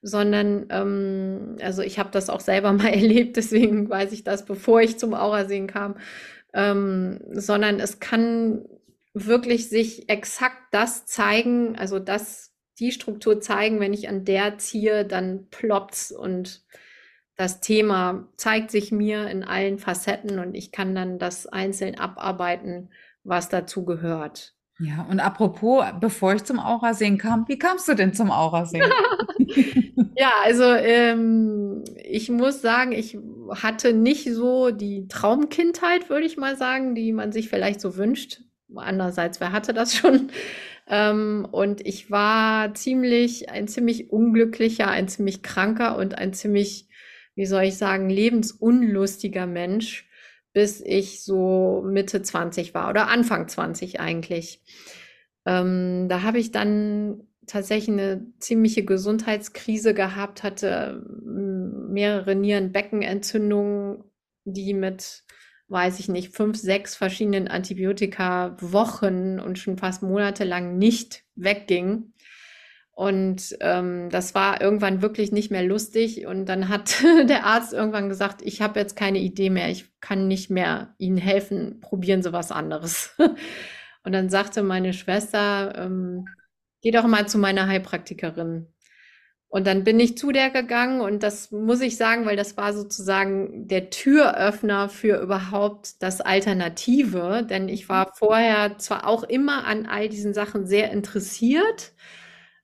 sondern 0.00 0.68
ähm, 0.70 1.56
also 1.60 1.82
ich 1.82 1.98
habe 1.98 2.08
das 2.10 2.30
auch 2.30 2.40
selber 2.40 2.72
mal 2.72 2.88
erlebt, 2.88 3.36
deswegen 3.36 3.90
weiß 3.90 4.12
ich 4.12 4.24
das, 4.24 4.46
bevor 4.46 4.80
ich 4.80 4.98
zum 4.98 5.12
Aurasehen 5.12 5.66
kam, 5.66 5.96
ähm, 6.54 7.20
sondern 7.30 7.78
es 7.78 8.00
kann 8.00 8.64
wirklich 9.12 9.68
sich 9.68 10.08
exakt 10.08 10.62
das 10.70 11.04
zeigen, 11.04 11.76
also 11.76 11.98
das, 11.98 12.54
die 12.78 12.90
Struktur 12.90 13.38
zeigen, 13.42 13.80
wenn 13.80 13.92
ich 13.92 14.08
an 14.08 14.24
der 14.24 14.56
ziehe, 14.56 15.04
dann 15.04 15.48
ploppt's 15.50 16.10
und 16.10 16.62
das 17.36 17.60
Thema 17.60 18.28
zeigt 18.36 18.70
sich 18.70 18.92
mir 18.92 19.28
in 19.28 19.42
allen 19.44 19.78
Facetten 19.78 20.38
und 20.38 20.54
ich 20.54 20.72
kann 20.72 20.94
dann 20.94 21.18
das 21.18 21.46
einzeln 21.46 21.98
abarbeiten, 21.98 22.90
was 23.24 23.48
dazu 23.48 23.84
gehört. 23.84 24.54
Ja, 24.78 25.06
und 25.08 25.20
apropos, 25.20 25.84
bevor 26.00 26.34
ich 26.34 26.44
zum 26.44 26.58
Aurasehen 26.58 27.18
kam, 27.18 27.46
wie 27.46 27.58
kamst 27.58 27.88
du 27.88 27.94
denn 27.94 28.14
zum 28.14 28.30
Aurasehen? 28.30 28.90
Ja, 30.14 30.30
also 30.44 30.64
ähm, 30.64 31.84
ich 32.04 32.30
muss 32.30 32.60
sagen, 32.60 32.92
ich 32.92 33.18
hatte 33.50 33.92
nicht 33.92 34.32
so 34.32 34.70
die 34.70 35.08
Traumkindheit, 35.08 36.10
würde 36.10 36.26
ich 36.26 36.36
mal 36.36 36.56
sagen, 36.56 36.94
die 36.94 37.12
man 37.12 37.32
sich 37.32 37.48
vielleicht 37.48 37.80
so 37.80 37.96
wünscht. 37.96 38.42
Andererseits, 38.74 39.40
wer 39.40 39.52
hatte 39.52 39.74
das 39.74 39.94
schon? 39.94 40.30
Ähm, 40.88 41.46
und 41.52 41.86
ich 41.86 42.10
war 42.10 42.74
ziemlich, 42.74 43.50
ein 43.50 43.68
ziemlich 43.68 44.10
unglücklicher, 44.10 44.88
ein 44.88 45.06
ziemlich 45.06 45.44
kranker 45.44 45.96
und 45.96 46.18
ein 46.18 46.32
ziemlich, 46.32 46.88
wie 47.34 47.46
soll 47.46 47.64
ich 47.64 47.76
sagen, 47.76 48.10
lebensunlustiger 48.10 49.46
Mensch, 49.46 50.08
bis 50.52 50.80
ich 50.80 51.22
so 51.22 51.82
Mitte 51.86 52.22
20 52.22 52.74
war 52.74 52.90
oder 52.90 53.08
Anfang 53.08 53.48
20 53.48 54.00
eigentlich. 54.00 54.62
Ähm, 55.46 56.08
da 56.08 56.22
habe 56.22 56.38
ich 56.38 56.52
dann 56.52 57.26
tatsächlich 57.46 57.98
eine 57.98 58.26
ziemliche 58.38 58.84
Gesundheitskrise 58.84 59.94
gehabt, 59.94 60.42
hatte 60.42 61.02
mm, 61.24 61.92
mehrere 61.92 62.34
Nierenbeckenentzündungen, 62.34 64.04
die 64.44 64.74
mit, 64.74 65.24
weiß 65.68 66.00
ich 66.00 66.08
nicht, 66.08 66.34
fünf, 66.34 66.58
sechs 66.58 66.94
verschiedenen 66.94 67.48
Antibiotika 67.48 68.56
Wochen 68.60 69.40
und 69.40 69.58
schon 69.58 69.78
fast 69.78 70.02
monatelang 70.02 70.78
nicht 70.78 71.24
weggingen. 71.34 72.14
Und 73.02 73.56
ähm, 73.58 74.10
das 74.10 74.32
war 74.36 74.60
irgendwann 74.60 75.02
wirklich 75.02 75.32
nicht 75.32 75.50
mehr 75.50 75.64
lustig. 75.64 76.24
Und 76.24 76.46
dann 76.46 76.68
hat 76.68 77.02
der 77.28 77.44
Arzt 77.44 77.72
irgendwann 77.72 78.08
gesagt, 78.08 78.42
ich 78.42 78.62
habe 78.62 78.78
jetzt 78.78 78.94
keine 78.94 79.18
Idee 79.18 79.50
mehr, 79.50 79.70
ich 79.70 79.86
kann 80.00 80.28
nicht 80.28 80.50
mehr 80.50 80.94
Ihnen 80.98 81.16
helfen, 81.16 81.80
probieren 81.80 82.22
Sie 82.22 82.32
was 82.32 82.52
anderes. 82.52 83.16
Und 84.04 84.12
dann 84.12 84.28
sagte 84.28 84.62
meine 84.62 84.92
Schwester, 84.92 85.74
ähm, 85.76 86.26
geh 86.80 86.92
doch 86.92 87.08
mal 87.08 87.26
zu 87.26 87.38
meiner 87.38 87.66
Heilpraktikerin. 87.66 88.68
Und 89.48 89.66
dann 89.66 89.82
bin 89.82 89.98
ich 89.98 90.16
zu 90.16 90.30
der 90.30 90.50
gegangen 90.50 91.00
und 91.00 91.22
das 91.22 91.50
muss 91.50 91.82
ich 91.82 91.96
sagen, 91.96 92.24
weil 92.24 92.36
das 92.36 92.56
war 92.56 92.72
sozusagen 92.72 93.68
der 93.68 93.90
Türöffner 93.90 94.88
für 94.88 95.20
überhaupt 95.20 96.02
das 96.02 96.20
Alternative, 96.20 97.46
denn 97.48 97.68
ich 97.68 97.88
war 97.88 98.12
vorher 98.14 98.78
zwar 98.78 99.06
auch 99.06 99.24
immer 99.24 99.66
an 99.66 99.86
all 99.86 100.08
diesen 100.08 100.32
Sachen 100.34 100.66
sehr 100.66 100.90
interessiert, 100.90 101.92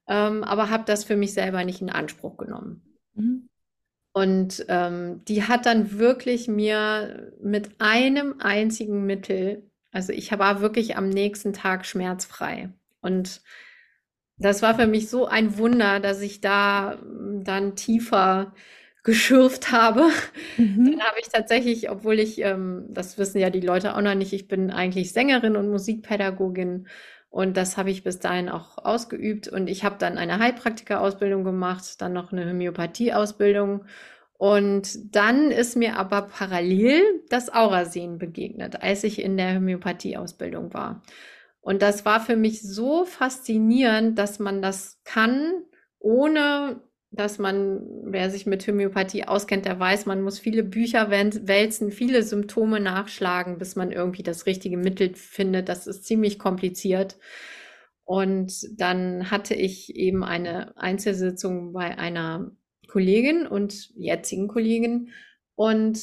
ähm, 0.09 0.42
aber 0.42 0.71
habe 0.71 0.85
das 0.87 1.05
für 1.05 1.16
mich 1.16 1.35
selber 1.35 1.64
nicht 1.64 1.81
in 1.81 1.90
Anspruch 1.90 2.37
genommen. 2.37 2.83
Mhm. 3.14 3.49
Und 4.12 4.64
ähm, 4.68 5.23
die 5.27 5.44
hat 5.44 5.66
dann 5.66 5.99
wirklich 5.99 6.49
mir 6.49 7.33
mit 7.40 7.81
einem 7.81 8.37
einzigen 8.40 9.07
Mittel, 9.07 9.71
also 9.92 10.12
ich 10.12 10.37
war 10.37 10.61
wirklich 10.61 10.97
am 10.97 11.09
nächsten 11.09 11.53
Tag 11.53 11.87
schmerzfrei. 11.87 12.71
Und 13.01 13.42
das 14.38 14.62
war 14.62 14.75
für 14.75 14.87
mich 14.87 15.09
so 15.09 15.27
ein 15.27 15.59
Wunder, 15.59 16.01
dass 16.01 16.21
ich 16.21 16.40
da 16.40 16.99
hm, 17.01 17.44
dann 17.44 17.77
tiefer 17.77 18.55
geschürft 19.05 19.73
habe. 19.73 20.09
Mhm. 20.57 20.85
Dann 20.85 21.01
habe 21.01 21.21
ich 21.21 21.29
tatsächlich, 21.29 21.90
obwohl 21.90 22.18
ich, 22.18 22.40
ähm, 22.40 22.87
das 22.90 23.18
wissen 23.18 23.38
ja 23.38 23.51
die 23.51 23.61
Leute 23.61 23.94
auch 23.94 24.01
noch 24.01 24.14
nicht, 24.14 24.33
ich 24.33 24.49
bin 24.49 24.71
eigentlich 24.71 25.12
Sängerin 25.12 25.57
und 25.57 25.71
Musikpädagogin 25.71 26.88
und 27.31 27.57
das 27.57 27.77
habe 27.77 27.91
ich 27.91 28.05
bis 28.05 28.19
dahin 28.19 28.49
auch 28.49 28.79
ausgeübt 28.79 29.49
und 29.49 29.69
ich 29.69 29.85
habe 29.85 29.97
dann 29.99 30.19
eine 30.19 30.38
Heilpraktika-Ausbildung 30.38 31.45
gemacht, 31.45 32.01
dann 32.01 32.12
noch 32.12 32.33
eine 32.33 32.49
Homöopathie-Ausbildung 32.49 33.85
und 34.38 35.14
dann 35.14 35.51
ist 35.51 35.77
mir 35.77 35.99
aber 35.99 36.23
parallel 36.23 37.03
das 37.29 37.53
Aurasehen 37.53 38.19
begegnet, 38.19 38.83
als 38.83 39.05
ich 39.05 39.21
in 39.21 39.37
der 39.37 39.57
Homöopathie-Ausbildung 39.57 40.73
war. 40.73 41.03
Und 41.61 41.83
das 41.83 42.05
war 42.05 42.21
für 42.21 42.37
mich 42.37 42.62
so 42.62 43.05
faszinierend, 43.05 44.19
dass 44.19 44.38
man 44.38 44.62
das 44.62 45.01
kann, 45.05 45.64
ohne 45.99 46.81
dass 47.11 47.38
man, 47.38 47.81
wer 48.05 48.31
sich 48.31 48.44
mit 48.44 48.66
Homöopathie 48.66 49.25
auskennt, 49.25 49.64
der 49.64 49.81
weiß, 49.81 50.07
man 50.07 50.23
muss 50.23 50.38
viele 50.38 50.62
Bücher 50.62 51.11
wälzen, 51.11 51.90
viele 51.90 52.23
Symptome 52.23 52.81
nachschlagen, 52.81 53.59
bis 53.59 53.77
man 53.77 53.92
irgendwie 53.92 54.23
das 54.23 54.47
richtige 54.47 54.77
Mittel 54.77 55.14
findet. 55.14 55.68
Das 55.68 55.87
ist 55.87 56.05
ziemlich 56.05 56.38
kompliziert. 56.38 57.16
Und 58.05 58.53
dann 58.79 59.31
hatte 59.31 59.55
ich 59.55 59.94
eben 59.94 60.23
eine 60.25 60.77
Einzelsitzung 60.77 61.73
bei 61.73 61.97
einer 61.99 62.53
Kollegin 62.88 63.47
und 63.47 63.90
jetzigen 63.97 64.49
Kollegin. 64.49 65.11
Und 65.55 66.01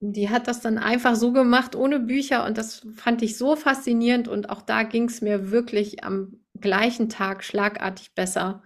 die 0.00 0.30
hat 0.30 0.46
das 0.46 0.60
dann 0.60 0.78
einfach 0.78 1.16
so 1.16 1.32
gemacht, 1.32 1.74
ohne 1.74 2.00
Bücher. 2.00 2.46
Und 2.46 2.58
das 2.58 2.86
fand 2.94 3.22
ich 3.22 3.36
so 3.36 3.56
faszinierend. 3.56 4.28
Und 4.28 4.50
auch 4.50 4.62
da 4.62 4.82
ging 4.84 5.04
es 5.04 5.20
mir 5.20 5.50
wirklich 5.50 6.04
am 6.04 6.40
gleichen 6.60 7.08
Tag 7.08 7.44
schlagartig 7.44 8.14
besser. 8.14 8.62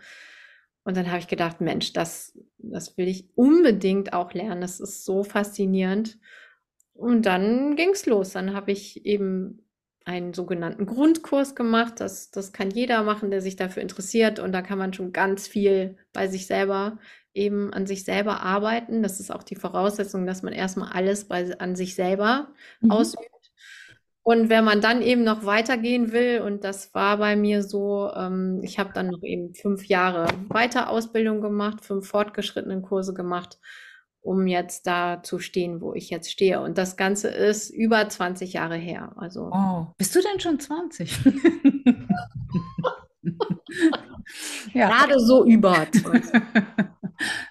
Und 0.85 0.97
dann 0.97 1.09
habe 1.09 1.19
ich 1.19 1.29
gedacht, 1.29 1.61
Mensch, 1.61 1.93
das, 1.93 2.39
das 2.59 2.97
will 2.97 3.09
ich 3.09 3.29
unbedingt 3.35 4.13
auch 4.13 4.33
lernen. 4.35 4.61
Das 4.61 4.81
ist 4.81 5.05
so 5.05 5.23
faszinierend. 5.23 6.19
Und 6.93 7.27
dann 7.27 7.77
ging 7.77 7.91
es 7.91 8.07
los. 8.07 8.31
Dann 8.31 8.55
habe 8.55 8.73
ich 8.73 9.07
eben 9.07 9.63
einen 10.05 10.35
sogenannten 10.35 10.87
Grundkurs 10.87 11.55
gemacht. 11.55 12.01
Das, 12.01 12.31
das 12.31 12.53
kann 12.53 12.71
jeder 12.71 13.05
machen, 13.05 13.31
der 13.31 13.41
sich 13.41 13.57
dafür 13.57 13.83
interessiert. 13.83 14.41
Und 14.41 14.53
da 14.53 14.63
kann 14.63 14.79
man 14.79 14.93
schon 14.93 15.13
ganz 15.13 15.47
viel 15.47 15.97
bei 16.13 16.27
sich 16.27 16.47
selber 16.47 16.99
eben 17.35 17.73
an 17.73 17.87
sich 17.87 18.05
selber 18.05 18.41
arbeiten. 18.43 19.03
Das 19.03 19.21
ist 19.21 19.31
auch 19.31 19.43
die 19.43 19.57
Voraussetzung, 19.57 20.27
dass 20.27 20.43
man 20.43 20.53
erstmal 20.53 20.93
alles 20.93 21.25
bei, 21.25 21.59
an 21.59 21.77
sich 21.77 21.95
selber 21.95 22.49
mhm. 22.81 22.91
ausübt. 22.91 23.42
Und 24.25 24.49
wenn 24.49 24.65
man 24.65 24.81
dann 24.81 25.03
eben 25.03 25.25
noch 25.25 25.45
weitergehen 25.45 26.13
will, 26.13 26.41
und 26.43 26.63
das 26.63 26.95
war 26.95 27.17
bei 27.17 27.35
mir 27.35 27.65
so, 27.65 28.09
ähm, 28.15 28.61
ich 28.63 28.79
habe 28.79 28.93
dann 28.95 29.09
noch 29.09 29.23
eben 29.23 29.53
fünf 29.55 29.87
Jahre 29.87 30.29
Weiterausbildung 30.49 31.41
gemacht, 31.41 31.85
fünf 31.85 32.07
fortgeschrittenen 32.07 32.83
Kurse 32.83 33.15
gemacht, 33.15 33.59
um 34.21 34.47
jetzt 34.47 34.87
da 34.87 35.25
zu 35.25 35.41
stehen, 35.41 35.81
wo 35.81 35.93
ich 35.95 36.09
jetzt 36.09 36.31
stehe. 36.31 36.61
Und 36.61 36.79
das 36.79 36.97
Ganze 36.97 37.29
ist 37.29 37.71
über 37.71 38.09
20 38.09 38.53
Jahre 38.53 38.77
her. 38.77 39.13
Also. 39.17 39.51
Oh, 39.53 39.87
bist 39.99 40.15
du 40.15 40.21
denn 40.21 40.39
schon 40.39 40.61
20? 40.61 41.19
ja. 44.73 44.89
Gerade 44.89 45.19
so 45.19 45.45
über 45.45 45.85
20. 45.91 46.31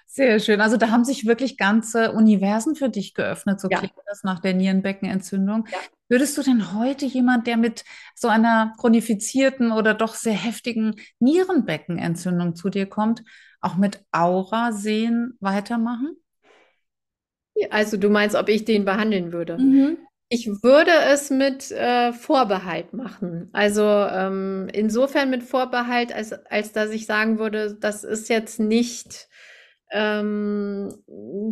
Sehr 0.06 0.40
schön. 0.40 0.60
Also 0.62 0.76
da 0.78 0.90
haben 0.90 1.04
sich 1.04 1.26
wirklich 1.26 1.56
ganze 1.56 2.12
Universen 2.12 2.74
für 2.74 2.90
dich 2.90 3.14
geöffnet, 3.14 3.60
so 3.60 3.68
ja. 3.70 3.78
klingt 3.78 3.94
das 4.06 4.24
nach 4.24 4.40
der 4.40 4.52
Nierenbeckenentzündung. 4.54 5.66
Ja. 5.70 5.78
Würdest 6.12 6.36
du 6.36 6.42
denn 6.42 6.74
heute 6.74 7.06
jemand, 7.06 7.46
der 7.46 7.56
mit 7.56 7.84
so 8.14 8.28
einer 8.28 8.74
chronifizierten 8.78 9.72
oder 9.72 9.94
doch 9.94 10.12
sehr 10.12 10.34
heftigen 10.34 10.96
Nierenbeckenentzündung 11.20 12.54
zu 12.54 12.68
dir 12.68 12.84
kommt, 12.84 13.22
auch 13.62 13.76
mit 13.76 14.04
Aura 14.12 14.72
sehen 14.72 15.38
weitermachen? 15.40 16.14
Also 17.70 17.96
du 17.96 18.10
meinst, 18.10 18.36
ob 18.36 18.50
ich 18.50 18.66
den 18.66 18.84
behandeln 18.84 19.32
würde? 19.32 19.56
Mhm. 19.56 19.96
Ich 20.28 20.48
würde 20.62 20.90
es 21.10 21.30
mit 21.30 21.70
äh, 21.70 22.12
Vorbehalt 22.12 22.92
machen. 22.92 23.48
Also 23.54 23.82
ähm, 23.82 24.68
insofern 24.70 25.30
mit 25.30 25.42
Vorbehalt, 25.42 26.14
als, 26.14 26.34
als 26.34 26.72
dass 26.72 26.90
ich 26.90 27.06
sagen 27.06 27.38
würde, 27.38 27.78
das 27.80 28.04
ist 28.04 28.28
jetzt 28.28 28.60
nicht 28.60 29.30
ähm, 29.92 30.88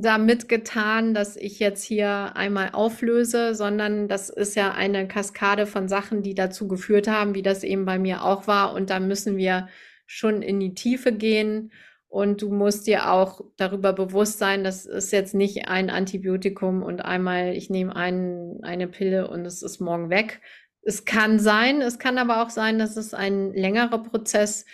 damit 0.01 0.49
getan, 0.49 1.13
dass 1.13 1.37
ich 1.37 1.59
jetzt 1.59 1.85
hier 1.85 2.35
einmal 2.35 2.71
auflöse, 2.73 3.55
sondern 3.55 4.09
das 4.09 4.31
ist 4.31 4.57
ja 4.57 4.73
eine 4.73 5.07
Kaskade 5.07 5.67
von 5.67 5.89
Sachen, 5.89 6.23
die 6.23 6.35
dazu 6.35 6.67
geführt 6.67 7.07
haben, 7.07 7.35
wie 7.35 7.43
das 7.43 7.63
eben 7.65 7.85
bei 7.85 7.99
mir 7.99 8.25
auch 8.25 8.47
war. 8.47 8.73
Und 8.73 8.89
da 8.89 8.99
müssen 8.99 9.37
wir 9.37 9.69
schon 10.07 10.41
in 10.41 10.59
die 10.59 10.75
Tiefe 10.75 11.13
gehen. 11.13 11.71
Und 12.09 12.43
du 12.43 12.51
musst 12.51 12.87
dir 12.89 13.13
auch 13.13 13.43
darüber 13.57 13.93
bewusst 13.93 14.39
sein, 14.39 14.65
das 14.65 14.85
ist 14.85 15.13
jetzt 15.13 15.33
nicht 15.33 15.69
ein 15.69 15.91
Antibiotikum 15.91 16.83
und 16.83 17.05
einmal, 17.05 17.55
ich 17.55 17.71
nehme 17.71 17.95
ein, 17.95 18.59
eine 18.63 18.89
Pille 18.89 19.29
und 19.29 19.47
es 19.47 19.63
ist 19.63 19.81
morgen 19.81 20.11
weg. 20.11 20.41
Es 20.83 21.05
kann 21.05 21.39
sein, 21.39 21.83
es 21.83 22.01
kann 22.01 22.19
aber 22.19 22.43
auch 22.43 22.51
sein, 22.51 22.81
dass 22.81 22.97
es 22.97 23.15
ein 23.15 23.53
längerer 23.53 24.03
Prozess 24.03 24.63
ist 24.63 24.67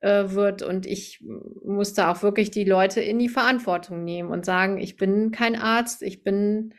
äh, 0.00 0.30
wird. 0.30 0.62
Und 0.62 0.86
ich 0.86 1.22
musste 1.64 2.08
auch 2.08 2.22
wirklich 2.22 2.50
die 2.50 2.64
Leute 2.64 3.00
in 3.00 3.18
die 3.18 3.28
Verantwortung 3.28 4.04
nehmen 4.04 4.30
und 4.30 4.44
sagen, 4.44 4.78
ich 4.78 4.96
bin 4.96 5.30
kein 5.30 5.56
Arzt, 5.56 6.02
ich 6.02 6.22
bin 6.22 6.74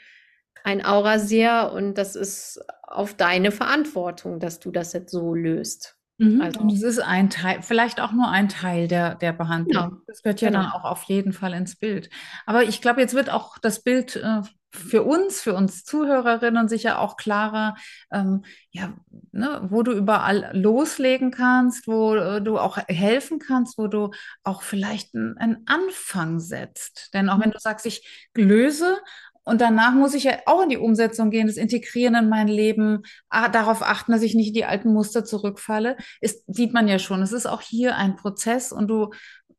ein 0.63 0.85
Auraseher 0.85 1.71
und 1.73 1.97
das 1.97 2.15
ist 2.15 2.63
auf 2.83 3.13
deine 3.13 3.51
Verantwortung, 3.51 4.39
dass 4.39 4.59
du 4.59 4.71
das 4.71 4.93
jetzt 4.93 5.11
so 5.11 5.33
löst. 5.33 5.97
Mhm. 6.17 6.41
Also, 6.41 6.59
und 6.59 6.71
es 6.71 6.83
ist 6.83 6.99
ein 6.99 7.29
Teil, 7.29 7.61
vielleicht 7.61 7.99
auch 7.99 8.11
nur 8.11 8.29
ein 8.29 8.47
Teil 8.47 8.87
der, 8.87 9.15
der 9.15 9.33
Behandlung. 9.33 9.89
Genau. 9.89 10.01
Das 10.05 10.21
gehört 10.21 10.41
ja 10.41 10.49
genau. 10.49 10.63
dann 10.63 10.71
auch 10.71 10.85
auf 10.85 11.03
jeden 11.03 11.33
Fall 11.33 11.53
ins 11.53 11.75
Bild. 11.75 12.09
Aber 12.45 12.63
ich 12.63 12.81
glaube, 12.81 13.01
jetzt 13.01 13.15
wird 13.15 13.31
auch 13.31 13.57
das 13.57 13.81
Bild 13.81 14.17
äh, 14.17 14.41
für 14.71 15.03
uns, 15.03 15.41
für 15.41 15.53
uns 15.53 15.83
Zuhörerinnen 15.83 16.67
sicher 16.69 16.99
auch 16.99 17.17
klarer, 17.17 17.75
ähm, 18.11 18.43
ja, 18.71 18.93
ne, 19.31 19.67
wo 19.69 19.83
du 19.83 19.91
überall 19.91 20.49
loslegen 20.53 21.31
kannst, 21.31 21.87
wo 21.87 22.15
äh, 22.15 22.41
du 22.41 22.57
auch 22.57 22.77
helfen 22.87 23.39
kannst, 23.39 23.77
wo 23.77 23.87
du 23.87 24.11
auch 24.43 24.61
vielleicht 24.61 25.13
einen 25.13 25.63
Anfang 25.65 26.39
setzt. 26.39 27.13
Denn 27.13 27.29
auch 27.29 27.39
wenn 27.39 27.51
du 27.51 27.59
sagst, 27.59 27.85
ich 27.85 28.29
löse 28.35 28.97
und 29.43 29.59
danach 29.59 29.93
muss 29.93 30.13
ich 30.13 30.25
ja 30.25 30.37
auch 30.45 30.63
in 30.63 30.69
die 30.69 30.77
Umsetzung 30.77 31.31
gehen, 31.31 31.47
das 31.47 31.57
Integrieren 31.57 32.15
in 32.15 32.29
mein 32.29 32.47
Leben, 32.47 33.01
darauf 33.29 33.81
achten, 33.81 34.11
dass 34.11 34.21
ich 34.21 34.35
nicht 34.35 34.49
in 34.49 34.53
die 34.53 34.65
alten 34.65 34.93
Muster 34.93 35.25
zurückfalle, 35.25 35.97
ist, 36.21 36.43
sieht 36.47 36.73
man 36.73 36.87
ja 36.87 36.99
schon. 36.99 37.21
Es 37.21 37.31
ist 37.31 37.47
auch 37.47 37.61
hier 37.61 37.97
ein 37.97 38.15
Prozess 38.15 38.71
und 38.71 38.87
du, 38.87 39.09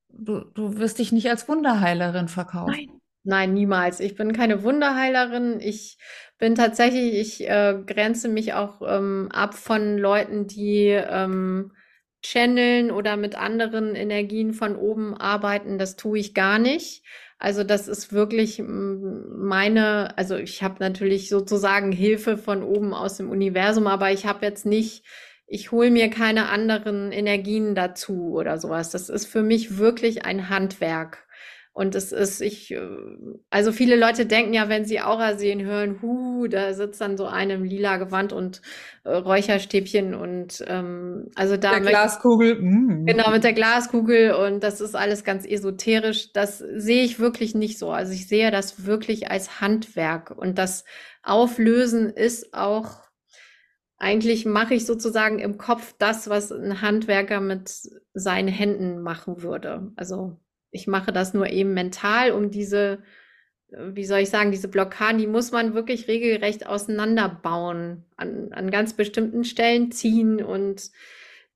du, 0.08 0.44
du 0.54 0.78
wirst 0.78 0.98
dich 0.98 1.12
nicht 1.12 1.28
als 1.28 1.48
Wunderheilerin 1.48 2.28
verkaufen. 2.28 2.72
Nein. 2.72 3.01
Nein, 3.24 3.54
niemals. 3.54 4.00
Ich 4.00 4.16
bin 4.16 4.32
keine 4.32 4.62
Wunderheilerin. 4.64 5.60
Ich 5.60 5.98
bin 6.38 6.54
tatsächlich, 6.56 7.14
ich 7.14 7.48
äh, 7.48 7.76
grenze 7.86 8.28
mich 8.28 8.52
auch 8.54 8.82
ähm, 8.84 9.28
ab 9.32 9.54
von 9.54 9.96
Leuten, 9.96 10.48
die 10.48 10.88
ähm, 10.88 11.72
channeln 12.22 12.90
oder 12.90 13.16
mit 13.16 13.36
anderen 13.36 13.94
Energien 13.94 14.52
von 14.54 14.76
oben 14.76 15.16
arbeiten. 15.16 15.78
Das 15.78 15.96
tue 15.96 16.18
ich 16.18 16.34
gar 16.34 16.58
nicht. 16.58 17.04
Also 17.38 17.64
das 17.64 17.88
ist 17.88 18.12
wirklich 18.12 18.62
meine, 18.64 20.16
also 20.16 20.36
ich 20.36 20.62
habe 20.62 20.76
natürlich 20.78 21.28
sozusagen 21.28 21.90
Hilfe 21.90 22.38
von 22.38 22.62
oben 22.62 22.94
aus 22.94 23.16
dem 23.16 23.30
Universum, 23.30 23.88
aber 23.88 24.12
ich 24.12 24.26
habe 24.26 24.46
jetzt 24.46 24.64
nicht, 24.64 25.04
ich 25.48 25.72
hole 25.72 25.90
mir 25.90 26.08
keine 26.08 26.48
anderen 26.48 27.10
Energien 27.10 27.74
dazu 27.74 28.32
oder 28.34 28.58
sowas. 28.58 28.90
Das 28.90 29.08
ist 29.08 29.26
für 29.26 29.42
mich 29.42 29.76
wirklich 29.78 30.24
ein 30.24 30.48
Handwerk. 30.48 31.26
Und 31.74 31.94
es 31.94 32.12
ist, 32.12 32.42
ich, 32.42 32.70
äh, 32.70 32.80
also 33.48 33.72
viele 33.72 33.96
Leute 33.96 34.26
denken 34.26 34.52
ja, 34.52 34.68
wenn 34.68 34.84
sie 34.84 35.00
Aura 35.00 35.36
sehen, 35.36 35.62
hören, 35.62 36.02
hu, 36.02 36.46
da 36.46 36.74
sitzt 36.74 37.00
dann 37.00 37.16
so 37.16 37.24
eine 37.24 37.54
im 37.54 37.64
lila 37.64 37.96
Gewand 37.96 38.34
und 38.34 38.60
äh, 39.04 39.10
Räucherstäbchen 39.10 40.14
und 40.14 40.62
ähm, 40.68 41.30
also 41.34 41.56
da. 41.56 41.70
Der 41.70 41.80
Glaskugel. 41.80 42.60
Mm. 42.60 43.06
Genau, 43.06 43.30
mit 43.30 43.42
der 43.42 43.54
Glaskugel 43.54 44.34
und 44.34 44.62
das 44.62 44.82
ist 44.82 44.94
alles 44.94 45.24
ganz 45.24 45.46
esoterisch. 45.46 46.32
Das 46.34 46.58
sehe 46.58 47.04
ich 47.04 47.18
wirklich 47.18 47.54
nicht 47.54 47.78
so. 47.78 47.90
Also 47.90 48.12
ich 48.12 48.28
sehe 48.28 48.50
das 48.50 48.84
wirklich 48.84 49.30
als 49.30 49.62
Handwerk 49.62 50.30
und 50.30 50.58
das 50.58 50.84
Auflösen 51.22 52.10
ist 52.10 52.52
auch 52.52 53.00
eigentlich 53.96 54.44
mache 54.44 54.74
ich 54.74 54.84
sozusagen 54.84 55.38
im 55.38 55.58
Kopf 55.58 55.94
das, 55.96 56.28
was 56.28 56.50
ein 56.50 56.82
Handwerker 56.82 57.40
mit 57.40 57.70
seinen 58.12 58.48
Händen 58.48 59.00
machen 59.00 59.42
würde. 59.42 59.92
Also 59.94 60.38
ich 60.72 60.86
mache 60.88 61.12
das 61.12 61.34
nur 61.34 61.48
eben 61.50 61.74
mental, 61.74 62.32
um 62.32 62.50
diese, 62.50 63.02
äh, 63.70 63.76
wie 63.94 64.04
soll 64.04 64.20
ich 64.20 64.30
sagen, 64.30 64.50
diese 64.50 64.68
Blockaden, 64.68 65.18
die 65.18 65.26
muss 65.28 65.52
man 65.52 65.74
wirklich 65.74 66.08
regelrecht 66.08 66.66
auseinanderbauen, 66.66 68.04
an, 68.16 68.52
an 68.52 68.70
ganz 68.70 68.94
bestimmten 68.94 69.44
Stellen 69.44 69.92
ziehen 69.92 70.42
und 70.42 70.90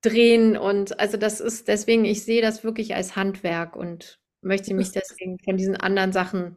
drehen. 0.02 0.56
Und 0.56 1.00
also 1.00 1.16
das 1.16 1.40
ist 1.40 1.68
deswegen, 1.68 2.04
ich 2.04 2.24
sehe 2.24 2.42
das 2.42 2.62
wirklich 2.62 2.94
als 2.94 3.16
Handwerk 3.16 3.74
und 3.74 4.20
möchte 4.42 4.74
mich 4.74 4.92
deswegen 4.92 5.38
von 5.40 5.56
diesen 5.56 5.76
anderen 5.76 6.12
Sachen 6.12 6.56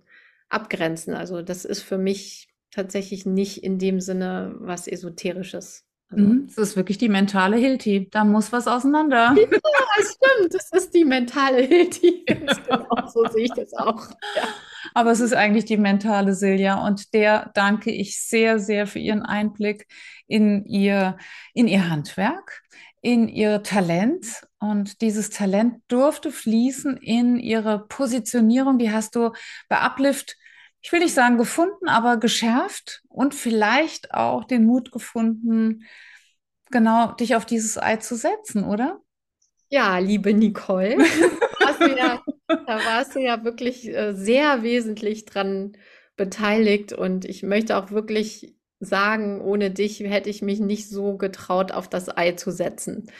abgrenzen. 0.49 1.13
Also 1.15 1.41
das 1.41 1.65
ist 1.65 1.81
für 1.81 1.97
mich 1.97 2.49
tatsächlich 2.71 3.25
nicht 3.25 3.63
in 3.63 3.79
dem 3.79 3.99
Sinne 4.01 4.55
was 4.59 4.87
Esoterisches. 4.87 5.88
Also, 6.11 6.23
mhm, 6.23 6.47
das 6.47 6.57
ist 6.57 6.75
wirklich 6.75 6.97
die 6.97 7.09
mentale 7.09 7.57
Hilti. 7.57 8.09
Da 8.09 8.23
muss 8.23 8.51
was 8.51 8.67
auseinander. 8.67 9.35
Ja, 9.37 9.45
stimmt. 9.99 10.53
Das 10.53 10.71
ist 10.71 10.93
die 10.93 11.05
mentale 11.05 11.61
Hilti. 11.61 12.23
Genau, 12.25 12.87
so 13.13 13.25
sehe 13.27 13.45
ich 13.45 13.53
das 13.53 13.73
auch. 13.73 14.09
Ja. 14.35 14.43
Aber 14.93 15.11
es 15.11 15.19
ist 15.19 15.33
eigentlich 15.33 15.65
die 15.65 15.77
mentale 15.77 16.33
Silja. 16.33 16.85
Und 16.85 17.13
der 17.13 17.51
danke 17.53 17.91
ich 17.91 18.21
sehr, 18.21 18.59
sehr 18.59 18.87
für 18.87 18.99
Ihren 18.99 19.21
Einblick 19.21 19.87
in 20.25 20.65
ihr, 20.65 21.17
in 21.53 21.67
ihr 21.67 21.89
Handwerk, 21.89 22.63
in 23.01 23.27
ihr 23.27 23.61
Talent. 23.61 24.47
Und 24.59 25.01
dieses 25.01 25.29
Talent 25.29 25.81
durfte 25.89 26.31
fließen 26.31 26.97
in 26.97 27.37
ihre 27.37 27.85
Positionierung. 27.87 28.79
Die 28.79 28.91
hast 28.91 29.15
du 29.15 29.31
bei 29.67 29.79
Uplift 29.79 30.37
ich 30.81 30.91
will 30.91 30.99
nicht 30.99 31.13
sagen 31.13 31.37
gefunden, 31.37 31.87
aber 31.87 32.17
geschärft 32.17 33.03
und 33.09 33.35
vielleicht 33.35 34.13
auch 34.13 34.45
den 34.45 34.65
Mut 34.65 34.91
gefunden, 34.91 35.85
genau 36.71 37.13
dich 37.13 37.35
auf 37.35 37.45
dieses 37.45 37.77
Ei 37.77 37.97
zu 37.97 38.15
setzen, 38.15 38.63
oder? 38.63 39.01
Ja, 39.69 39.99
liebe 39.99 40.33
Nicole, 40.33 40.97
ja, 41.97 42.21
da 42.47 42.85
warst 42.85 43.15
du 43.15 43.19
ja 43.19 43.43
wirklich 43.43 43.87
äh, 43.87 44.13
sehr 44.13 44.63
wesentlich 44.63 45.25
dran 45.25 45.73
beteiligt 46.15 46.93
und 46.93 47.25
ich 47.25 47.43
möchte 47.43 47.77
auch 47.77 47.91
wirklich 47.91 48.55
sagen, 48.79 49.41
ohne 49.41 49.71
dich 49.71 49.99
hätte 49.99 50.29
ich 50.29 50.41
mich 50.41 50.59
nicht 50.59 50.89
so 50.89 51.17
getraut, 51.17 51.71
auf 51.71 51.89
das 51.89 52.15
Ei 52.15 52.31
zu 52.33 52.51
setzen. 52.51 53.11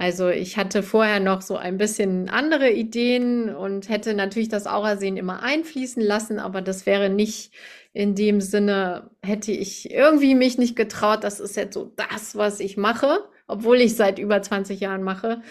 Also 0.00 0.30
ich 0.30 0.56
hatte 0.56 0.82
vorher 0.82 1.20
noch 1.20 1.42
so 1.42 1.58
ein 1.58 1.76
bisschen 1.76 2.30
andere 2.30 2.70
Ideen 2.70 3.54
und 3.54 3.90
hätte 3.90 4.14
natürlich 4.14 4.48
das 4.48 4.66
Aurasehen 4.66 5.18
immer 5.18 5.42
einfließen 5.42 6.02
lassen, 6.02 6.38
aber 6.38 6.62
das 6.62 6.86
wäre 6.86 7.10
nicht 7.10 7.52
in 7.92 8.14
dem 8.14 8.40
Sinne, 8.40 9.10
hätte 9.22 9.52
ich 9.52 9.90
irgendwie 9.90 10.34
mich 10.34 10.56
nicht 10.56 10.74
getraut, 10.74 11.22
das 11.22 11.38
ist 11.38 11.54
jetzt 11.54 11.74
so 11.74 11.92
das, 11.96 12.34
was 12.34 12.60
ich 12.60 12.78
mache, 12.78 13.28
obwohl 13.46 13.76
ich 13.82 13.94
seit 13.94 14.18
über 14.18 14.40
20 14.40 14.80
Jahren 14.80 15.02
mache. 15.02 15.42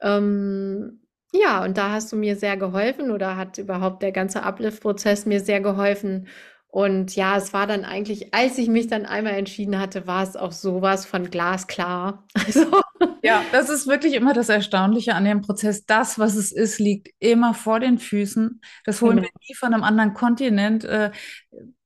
Ähm, 0.00 1.02
ja, 1.32 1.64
und 1.64 1.78
da 1.78 1.92
hast 1.92 2.10
du 2.10 2.16
mir 2.16 2.34
sehr 2.34 2.56
geholfen 2.56 3.12
oder 3.12 3.36
hat 3.36 3.58
überhaupt 3.58 4.02
der 4.02 4.10
ganze 4.10 4.42
Uplift-Prozess 4.42 5.26
mir 5.26 5.38
sehr 5.38 5.60
geholfen. 5.60 6.26
Und 6.66 7.14
ja, 7.14 7.36
es 7.36 7.52
war 7.52 7.68
dann 7.68 7.84
eigentlich, 7.84 8.34
als 8.34 8.58
ich 8.58 8.66
mich 8.68 8.88
dann 8.88 9.06
einmal 9.06 9.34
entschieden 9.34 9.78
hatte, 9.78 10.08
war 10.08 10.24
es 10.24 10.34
auch 10.34 10.50
sowas 10.52 11.06
von 11.06 11.30
glasklar. 11.30 12.26
Also. 12.46 12.81
Ja, 13.22 13.44
das 13.52 13.68
ist 13.68 13.86
wirklich 13.86 14.14
immer 14.14 14.32
das 14.32 14.48
Erstaunliche 14.48 15.14
an 15.14 15.24
dem 15.24 15.42
Prozess. 15.42 15.86
Das, 15.86 16.18
was 16.18 16.34
es 16.34 16.50
ist, 16.52 16.78
liegt 16.78 17.08
immer 17.20 17.54
vor 17.54 17.78
den 17.78 17.98
Füßen. 17.98 18.60
Das 18.84 19.00
holen 19.00 19.18
mhm. 19.18 19.22
wir 19.22 19.30
nie 19.48 19.54
von 19.54 19.72
einem 19.72 19.84
anderen 19.84 20.14
Kontinent. 20.14 20.84
Äh, 20.84 21.12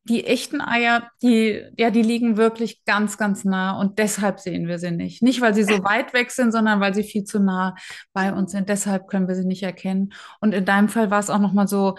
die 0.04 0.24
echten 0.24 0.60
Eier, 0.60 1.10
die, 1.20 1.62
ja, 1.76 1.90
die 1.90 2.02
liegen 2.02 2.36
wirklich 2.36 2.84
ganz, 2.84 3.18
ganz 3.18 3.44
nah 3.44 3.78
und 3.78 3.98
deshalb 3.98 4.38
sehen 4.38 4.68
wir 4.68 4.78
sie 4.78 4.92
nicht. 4.92 5.20
Nicht, 5.20 5.40
weil 5.40 5.52
sie 5.52 5.64
so 5.64 5.82
weit 5.82 6.14
weg 6.14 6.30
sind, 6.30 6.52
sondern 6.52 6.80
weil 6.80 6.94
sie 6.94 7.02
viel 7.02 7.24
zu 7.24 7.40
nah 7.40 7.74
bei 8.12 8.32
uns 8.32 8.52
sind. 8.52 8.68
Deshalb 8.68 9.08
können 9.08 9.26
wir 9.26 9.34
sie 9.34 9.44
nicht 9.44 9.64
erkennen. 9.64 10.12
Und 10.40 10.54
in 10.54 10.64
deinem 10.64 10.88
Fall 10.88 11.10
war 11.10 11.18
es 11.18 11.28
auch 11.28 11.40
nochmal 11.40 11.66
so, 11.66 11.96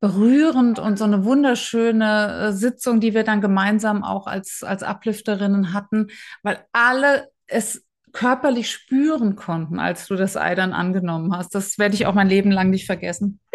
berührend 0.00 0.78
und 0.78 0.98
so 0.98 1.04
eine 1.04 1.24
wunderschöne 1.24 2.48
äh, 2.48 2.52
Sitzung, 2.52 3.00
die 3.00 3.14
wir 3.14 3.24
dann 3.24 3.40
gemeinsam 3.40 4.04
auch 4.04 4.26
als, 4.26 4.62
als 4.62 4.82
Uplifterinnen 4.82 5.72
hatten, 5.72 6.08
weil 6.42 6.64
alle 6.72 7.28
es 7.46 7.84
körperlich 8.12 8.70
spüren 8.70 9.36
konnten, 9.36 9.78
als 9.78 10.06
du 10.06 10.16
das 10.16 10.36
Ei 10.36 10.54
dann 10.54 10.72
angenommen 10.72 11.36
hast. 11.36 11.54
Das 11.54 11.78
werde 11.78 11.94
ich 11.94 12.06
auch 12.06 12.14
mein 12.14 12.28
Leben 12.28 12.50
lang 12.50 12.70
nicht 12.70 12.86
vergessen. 12.86 13.40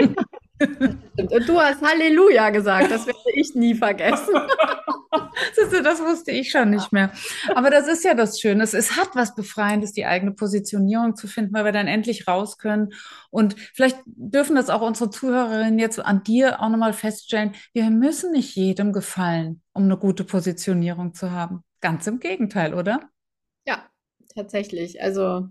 Und 0.59 1.47
du 1.47 1.59
hast 1.59 1.81
Halleluja 1.81 2.49
gesagt, 2.51 2.91
das 2.91 3.05
werde 3.05 3.19
ich 3.33 3.55
nie 3.55 3.75
vergessen. 3.75 4.33
das 5.83 5.99
wusste 5.99 6.31
ich 6.31 6.51
schon 6.51 6.69
nicht 6.69 6.91
mehr. 6.91 7.11
Aber 7.55 7.69
das 7.69 7.87
ist 7.87 8.03
ja 8.03 8.13
das 8.13 8.39
Schöne. 8.39 8.63
Es 8.63 8.97
hat 8.97 9.09
was 9.13 9.35
Befreiendes, 9.35 9.93
die 9.93 10.05
eigene 10.05 10.31
Positionierung 10.31 11.15
zu 11.15 11.27
finden, 11.27 11.53
weil 11.53 11.65
wir 11.65 11.71
dann 11.71 11.87
endlich 11.87 12.27
raus 12.27 12.57
können. 12.57 12.93
Und 13.29 13.55
vielleicht 13.73 13.97
dürfen 14.05 14.55
das 14.55 14.69
auch 14.69 14.81
unsere 14.81 15.09
Zuhörerinnen 15.09 15.79
jetzt 15.79 15.99
an 15.99 16.23
dir 16.23 16.61
auch 16.61 16.69
nochmal 16.69 16.93
feststellen. 16.93 17.53
Wir 17.73 17.89
müssen 17.89 18.31
nicht 18.31 18.55
jedem 18.55 18.93
gefallen, 18.93 19.61
um 19.73 19.83
eine 19.83 19.97
gute 19.97 20.23
Positionierung 20.23 21.13
zu 21.13 21.31
haben. 21.31 21.63
Ganz 21.81 22.07
im 22.07 22.19
Gegenteil, 22.19 22.73
oder? 22.73 23.09
Ja, 23.67 23.83
tatsächlich. 24.35 25.01
Also 25.01 25.47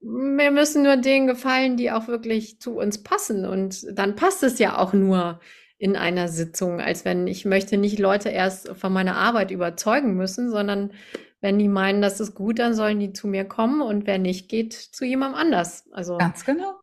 wir 0.00 0.50
müssen 0.50 0.82
nur 0.82 0.96
denen 0.96 1.26
gefallen, 1.26 1.76
die 1.76 1.90
auch 1.90 2.06
wirklich 2.08 2.60
zu 2.60 2.78
uns 2.78 3.02
passen. 3.02 3.44
Und 3.44 3.86
dann 3.92 4.14
passt 4.14 4.42
es 4.42 4.58
ja 4.58 4.78
auch 4.78 4.92
nur 4.92 5.40
in 5.78 5.96
einer 5.96 6.28
Sitzung, 6.28 6.80
als 6.80 7.04
wenn 7.04 7.26
ich 7.26 7.44
möchte 7.44 7.76
nicht 7.76 7.98
Leute 7.98 8.28
erst 8.30 8.68
von 8.76 8.92
meiner 8.92 9.16
Arbeit 9.16 9.50
überzeugen 9.50 10.14
müssen, 10.14 10.50
sondern 10.50 10.92
wenn 11.40 11.58
die 11.58 11.68
meinen, 11.68 12.00
das 12.00 12.18
ist 12.20 12.34
gut, 12.34 12.58
dann 12.58 12.74
sollen 12.74 12.98
die 12.98 13.12
zu 13.12 13.28
mir 13.28 13.44
kommen 13.44 13.82
und 13.82 14.06
wer 14.06 14.18
nicht, 14.18 14.48
geht 14.48 14.72
zu 14.72 15.04
jemandem 15.04 15.40
anders. 15.40 15.84
Also 15.92 16.16
ganz 16.16 16.44
genau. 16.44 16.80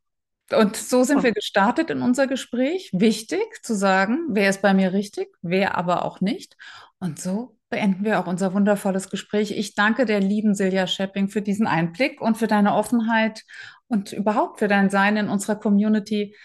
Und 0.51 0.75
so 0.75 1.03
sind 1.03 1.23
wir 1.23 1.31
gestartet 1.31 1.89
in 1.89 2.01
unser 2.01 2.27
Gespräch. 2.27 2.91
Wichtig 2.93 3.63
zu 3.63 3.75
sagen, 3.75 4.27
wer 4.29 4.49
ist 4.49 4.61
bei 4.61 4.73
mir 4.73 4.93
richtig, 4.93 5.29
wer 5.41 5.75
aber 5.75 6.05
auch 6.05 6.21
nicht. 6.21 6.57
Und 6.99 7.19
so 7.19 7.57
beenden 7.73 8.05
wir 8.05 8.19
auch 8.19 8.27
unser 8.27 8.53
wundervolles 8.53 9.09
Gespräch. 9.09 9.57
Ich 9.57 9.73
danke 9.73 10.05
der 10.05 10.19
lieben 10.19 10.53
Silja 10.53 10.85
Schepping 10.85 11.27
für 11.27 11.41
diesen 11.41 11.65
Einblick 11.65 12.21
und 12.21 12.37
für 12.37 12.45
deine 12.45 12.75
Offenheit 12.75 13.41
und 13.87 14.13
überhaupt 14.13 14.59
für 14.59 14.67
dein 14.67 14.91
Sein 14.91 15.17
in 15.17 15.27
unserer 15.27 15.55
Community. 15.55 16.35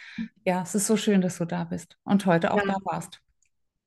Ja, 0.46 0.62
es 0.62 0.74
ist 0.74 0.86
so 0.86 0.96
schön, 0.96 1.20
dass 1.20 1.36
du 1.36 1.44
da 1.44 1.64
bist 1.64 1.98
und 2.04 2.24
heute 2.24 2.54
auch 2.54 2.64
ja. 2.64 2.72
da 2.72 2.76
warst. 2.84 3.20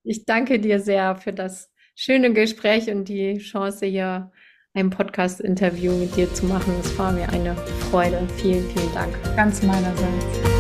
Ich 0.03 0.25
danke 0.25 0.59
dir 0.59 0.79
sehr 0.79 1.15
für 1.15 1.33
das 1.33 1.71
schöne 1.95 2.31
Gespräch 2.31 2.91
und 2.91 3.09
die 3.09 3.39
Chance, 3.39 3.87
hier 3.87 4.31
ein 4.75 4.91
Podcast-Interview 4.91 5.93
mit 5.93 6.15
dir 6.15 6.31
zu 6.31 6.45
machen. 6.45 6.75
Es 6.79 6.95
war 6.99 7.11
mir 7.11 7.27
eine 7.29 7.55
Freude. 7.89 8.21
Vielen, 8.37 8.69
vielen 8.69 8.93
Dank. 8.93 9.17
Ganz 9.35 9.63
meinerseits. 9.63 10.50